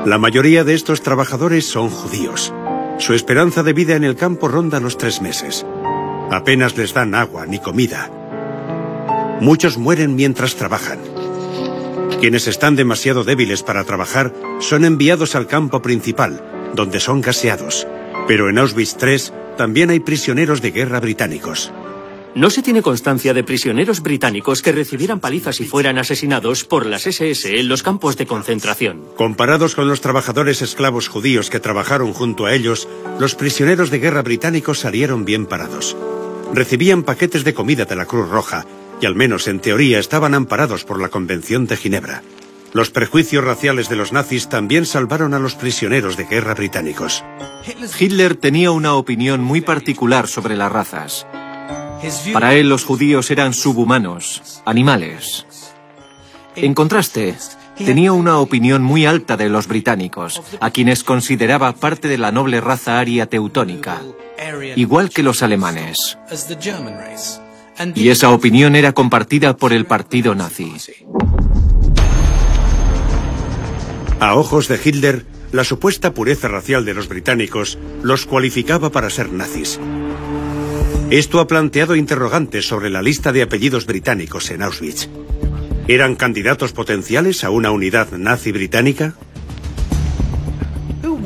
[0.05, 2.53] La mayoría de estos trabajadores son judíos.
[2.99, 5.65] Su esperanza de vida en el campo ronda los tres meses.
[6.31, 8.09] Apenas les dan agua ni comida.
[9.41, 11.12] Muchos mueren mientras trabajan.
[12.19, 16.41] Quienes están demasiado débiles para trabajar son enviados al campo principal,
[16.73, 17.87] donde son gaseados.
[18.27, 19.17] Pero en Auschwitz III
[19.57, 21.71] también hay prisioneros de guerra británicos.
[22.35, 27.05] No se tiene constancia de prisioneros británicos que recibieran palizas y fueran asesinados por las
[27.05, 29.03] SS en los campos de concentración.
[29.15, 32.87] Comparados con los trabajadores esclavos judíos que trabajaron junto a ellos,
[33.19, 35.95] los prisioneros de guerra británicos salieron bien parados.
[36.53, 38.65] Recibían paquetes de comida de la Cruz Roja
[39.01, 42.23] y al menos en teoría estaban amparados por la Convención de Ginebra.
[42.73, 47.23] Los prejuicios raciales de los nazis también salvaron a los prisioneros de guerra británicos.
[47.99, 51.27] Hitler tenía una opinión muy particular sobre las razas.
[52.33, 55.45] Para él los judíos eran subhumanos, animales.
[56.55, 57.35] En contraste,
[57.77, 62.59] tenía una opinión muy alta de los británicos, a quienes consideraba parte de la noble
[62.59, 64.01] raza aria teutónica,
[64.75, 66.17] igual que los alemanes.
[67.95, 70.73] Y esa opinión era compartida por el partido nazi.
[74.19, 79.31] A ojos de Hitler, la supuesta pureza racial de los británicos los cualificaba para ser
[79.31, 79.79] nazis.
[81.09, 85.09] Esto ha planteado interrogantes sobre la lista de apellidos británicos en Auschwitz.
[85.87, 89.15] ¿Eran candidatos potenciales a una unidad nazi británica?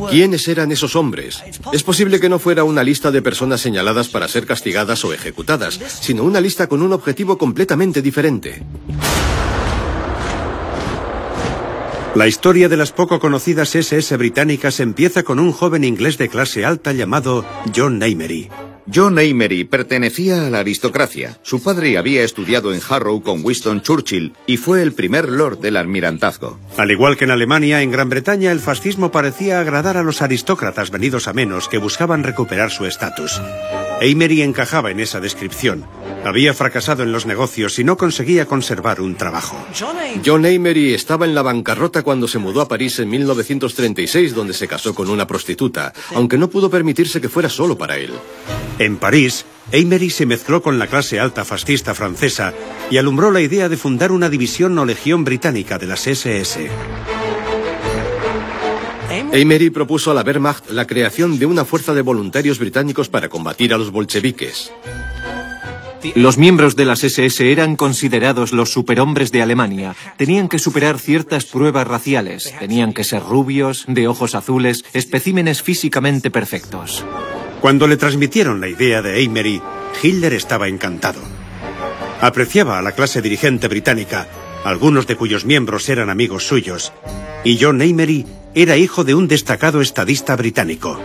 [0.10, 1.44] ¿Quiénes eran esos hombres?
[1.74, 5.80] Es posible que no fuera una lista de personas señaladas para ser castigadas o ejecutadas,
[6.02, 8.64] sino una lista con un objetivo completamente diferente.
[12.16, 16.66] La historia de las poco conocidas SS británicas empieza con un joven inglés de clase
[16.66, 17.46] alta llamado
[17.76, 18.50] John Amery.
[18.94, 21.38] John Amery pertenecía a la aristocracia.
[21.44, 25.76] Su padre había estudiado en Harrow con Winston Churchill y fue el primer lord del
[25.76, 26.58] almirantazgo.
[26.78, 30.90] Al igual que en Alemania, en Gran Bretaña el fascismo parecía agradar a los aristócratas
[30.90, 33.42] venidos a menos que buscaban recuperar su estatus.
[34.02, 35.86] Amery encajaba en esa descripción.
[36.28, 39.66] Había fracasado en los negocios y no conseguía conservar un trabajo.
[40.26, 44.68] John Amery estaba en la bancarrota cuando se mudó a París en 1936, donde se
[44.68, 48.12] casó con una prostituta, aunque no pudo permitirse que fuera solo para él.
[48.78, 52.54] En París, Amery se mezcló con la clase alta fascista francesa
[52.92, 56.70] y alumbró la idea de fundar una división o legión británica de las SS.
[59.34, 63.74] Amery propuso a la Wehrmacht la creación de una fuerza de voluntarios británicos para combatir
[63.74, 64.74] a los bolcheviques.
[66.16, 69.96] Los miembros de las SS eran considerados los superhombres de Alemania.
[70.18, 72.54] Tenían que superar ciertas pruebas raciales.
[72.60, 77.04] Tenían que ser rubios, de ojos azules, especímenes físicamente perfectos.
[77.62, 79.62] Cuando le transmitieron la idea de Amery,
[80.02, 81.22] Hitler estaba encantado.
[82.22, 84.28] Apreciaba a la clase dirigente británica,
[84.64, 86.94] algunos de cuyos miembros eran amigos suyos,
[87.44, 91.00] y John Amery era hijo de un destacado estadista británico.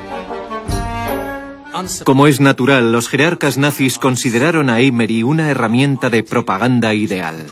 [2.04, 7.46] Como es natural, los jerarcas nazis consideraron a Amery una herramienta de propaganda ideal.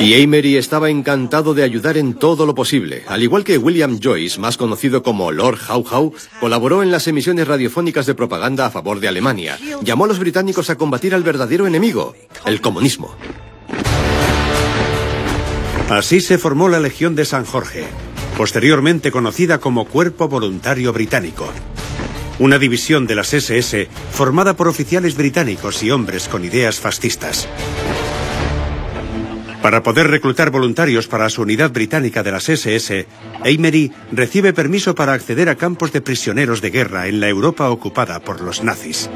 [0.00, 3.04] Y Amery estaba encantado de ayudar en todo lo posible.
[3.08, 7.48] Al igual que William Joyce, más conocido como Lord How How, colaboró en las emisiones
[7.48, 9.58] radiofónicas de propaganda a favor de Alemania.
[9.82, 13.14] Llamó a los británicos a combatir al verdadero enemigo, el comunismo.
[15.88, 17.84] Así se formó la Legión de San Jorge,
[18.36, 21.48] posteriormente conocida como Cuerpo Voluntario Británico.
[22.38, 27.48] Una división de las SS formada por oficiales británicos y hombres con ideas fascistas.
[29.62, 33.06] Para poder reclutar voluntarios para su unidad británica de las SS,
[33.40, 38.20] Amery recibe permiso para acceder a campos de prisioneros de guerra en la Europa ocupada
[38.20, 39.10] por los nazis.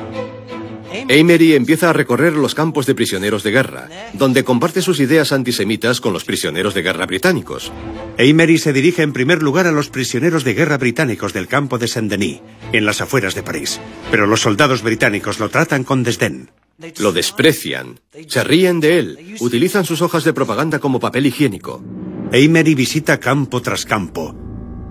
[1.08, 6.00] Amery empieza a recorrer los campos de prisioneros de guerra, donde comparte sus ideas antisemitas
[6.00, 7.72] con los prisioneros de guerra británicos.
[8.18, 11.88] Amery se dirige en primer lugar a los prisioneros de guerra británicos del campo de
[11.88, 12.40] Saint-Denis,
[12.72, 13.80] en las afueras de París,
[14.10, 16.50] pero los soldados británicos lo tratan con desdén.
[16.98, 21.84] Lo desprecian, se ríen de él, utilizan sus hojas de propaganda como papel higiénico.
[22.32, 24.34] Amery visita campo tras campo,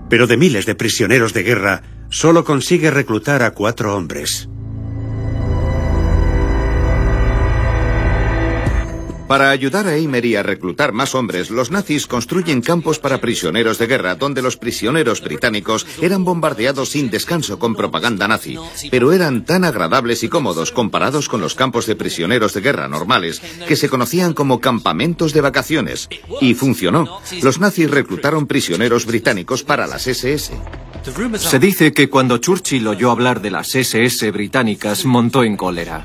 [0.08, 4.48] pero de miles de prisioneros de guerra, solo consigue reclutar a cuatro hombres.
[9.30, 13.86] Para ayudar a Amery a reclutar más hombres, los nazis construyen campos para prisioneros de
[13.86, 18.58] guerra, donde los prisioneros británicos eran bombardeados sin descanso con propaganda nazi,
[18.90, 23.40] pero eran tan agradables y cómodos comparados con los campos de prisioneros de guerra normales,
[23.68, 26.08] que se conocían como campamentos de vacaciones.
[26.40, 27.20] Y funcionó.
[27.40, 30.50] Los nazis reclutaron prisioneros británicos para las SS.
[31.36, 36.04] Se dice que cuando Churchill oyó hablar de las SS británicas, montó en cólera.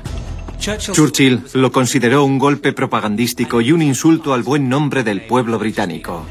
[0.78, 6.26] Churchill lo consideró un golpe propagandístico y un insulto al buen nombre del pueblo británico.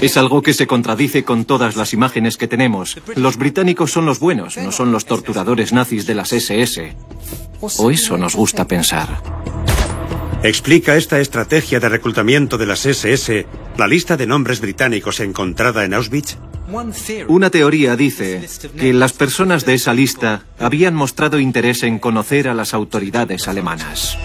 [0.00, 2.98] Es algo que se contradice con todas las imágenes que tenemos.
[3.14, 6.94] Los británicos son los buenos, no son los torturadores nazis de las SS.
[7.60, 9.22] O eso nos gusta pensar.
[10.42, 13.46] ¿Explica esta estrategia de reclutamiento de las SS
[13.76, 16.38] la lista de nombres británicos encontrada en Auschwitz?
[17.28, 18.46] Una teoría dice
[18.78, 24.16] que las personas de esa lista habían mostrado interés en conocer a las autoridades alemanas.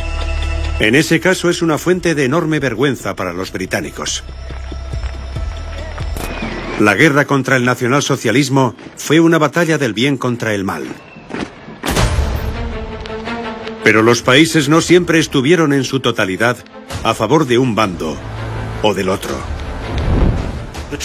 [0.80, 4.24] En ese caso es una fuente de enorme vergüenza para los británicos.
[6.80, 10.84] La guerra contra el nacionalsocialismo fue una batalla del bien contra el mal.
[13.84, 16.58] Pero los países no siempre estuvieron en su totalidad
[17.04, 18.18] a favor de un bando
[18.82, 19.64] o del otro.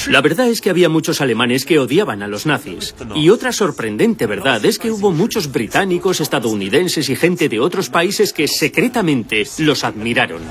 [0.09, 2.95] La verdad es que había muchos alemanes que odiaban a los nazis.
[3.15, 8.33] Y otra sorprendente verdad es que hubo muchos británicos, estadounidenses y gente de otros países
[8.33, 10.43] que secretamente los admiraron.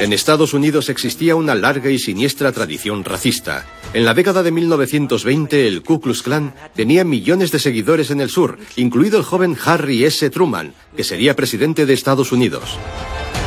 [0.00, 3.66] En Estados Unidos existía una larga y siniestra tradición racista.
[3.92, 8.30] En la década de 1920, el Ku Klux Klan tenía millones de seguidores en el
[8.30, 10.30] sur, incluido el joven Harry S.
[10.30, 12.78] Truman, que sería presidente de Estados Unidos.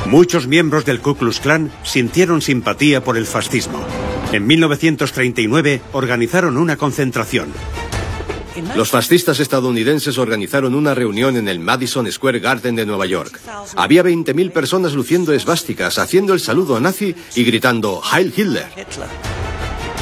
[0.08, 3.80] Muchos miembros del Ku Klux Klan sintieron simpatía por el fascismo.
[4.34, 7.54] En 1939 organizaron una concentración.
[8.76, 13.40] Los fascistas estadounidenses organizaron una reunión en el Madison Square Garden de Nueva York.
[13.76, 18.68] Había 20.000 personas luciendo esvásticas, haciendo el saludo a nazi y gritando Heil Hitler.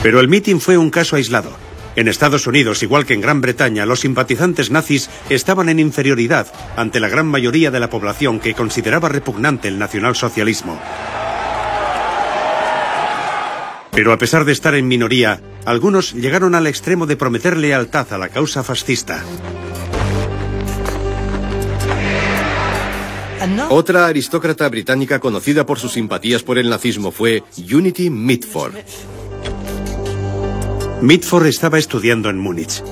[0.02, 1.52] Pero el mitin fue un caso aislado.
[1.96, 6.48] En Estados Unidos, igual que en Gran Bretaña, los simpatizantes nazis estaban en inferioridad
[6.78, 10.80] ante la gran mayoría de la población que consideraba repugnante el nacionalsocialismo.
[13.92, 18.18] Pero a pesar de estar en minoría, algunos llegaron al extremo de prometer lealtad a
[18.18, 19.24] la causa fascista.
[23.70, 28.74] Otra aristócrata británica conocida por sus simpatías por el nazismo fue Unity Mitford.
[31.02, 32.84] Mitford estaba estudiando en Múnich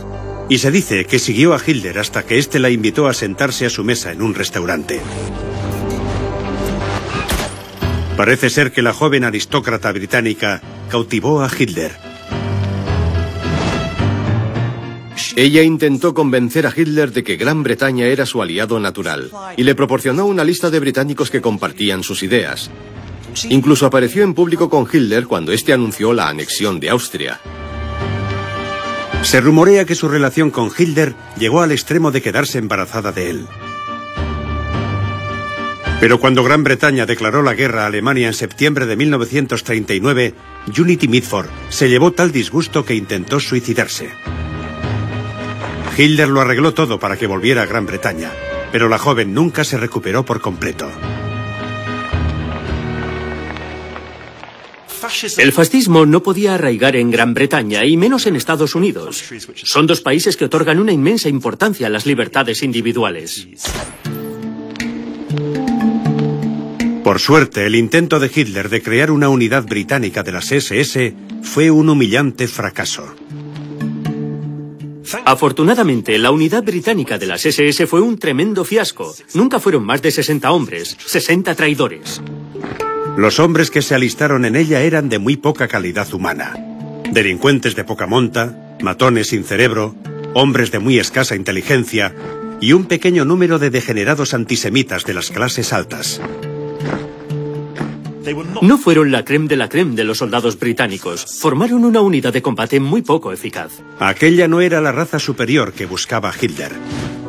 [0.49, 3.69] y se dice que siguió a Hitler hasta que éste la invitó a sentarse a
[3.69, 5.01] su mesa en un restaurante.
[8.15, 12.06] Parece ser que la joven aristócrata británica cautivó a Hitler.
[15.37, 19.75] Ella intentó convencer a Hitler de que Gran Bretaña era su aliado natural y le
[19.75, 22.71] proporcionó una lista de británicos que compartían sus ideas.
[23.47, 27.39] Incluso apareció en público con Hitler cuando éste anunció la anexión de Austria.
[29.21, 33.45] Se rumorea que su relación con Hitler llegó al extremo de quedarse embarazada de él.
[35.99, 40.33] Pero cuando Gran Bretaña declaró la guerra a Alemania en septiembre de 1939,
[40.79, 44.09] Unity Mitford se llevó tal disgusto que intentó suicidarse.
[45.97, 48.31] Hitler lo arregló todo para que volviera a Gran Bretaña,
[48.71, 50.91] pero la joven nunca se recuperó por completo.
[55.37, 59.23] El fascismo no podía arraigar en Gran Bretaña y menos en Estados Unidos.
[59.63, 63.47] Son dos países que otorgan una inmensa importancia a las libertades individuales.
[67.03, 71.71] Por suerte, el intento de Hitler de crear una unidad británica de las SS fue
[71.71, 73.15] un humillante fracaso.
[75.25, 79.13] Afortunadamente, la unidad británica de las SS fue un tremendo fiasco.
[79.33, 82.21] Nunca fueron más de 60 hombres, 60 traidores.
[83.17, 86.55] Los hombres que se alistaron en ella eran de muy poca calidad humana.
[87.11, 89.95] Delincuentes de poca monta, matones sin cerebro,
[90.33, 92.13] hombres de muy escasa inteligencia
[92.61, 96.21] y un pequeño número de degenerados antisemitas de las clases altas.
[98.61, 101.25] No fueron la creme de la creme de los soldados británicos.
[101.39, 103.81] Formaron una unidad de combate muy poco eficaz.
[103.99, 106.71] Aquella no era la raza superior que buscaba Hitler.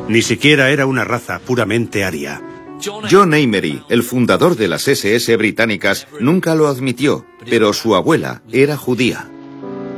[0.07, 2.41] Ni siquiera era una raza puramente aria.
[2.81, 8.77] John Amery, el fundador de las SS británicas, nunca lo admitió, pero su abuela era
[8.77, 9.29] judía.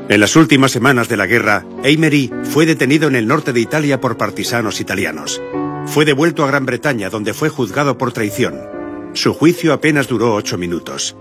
[0.09, 4.01] En las últimas semanas de la guerra, Amery fue detenido en el norte de Italia
[4.01, 5.39] por partisanos italianos.
[5.85, 8.80] Fue devuelto a Gran Bretaña, donde fue juzgado por traición.
[9.13, 11.15] Su juicio apenas duró ocho minutos.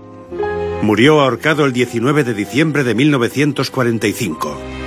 [0.81, 4.80] Murió ahorcado el 19 de diciembre de 1945.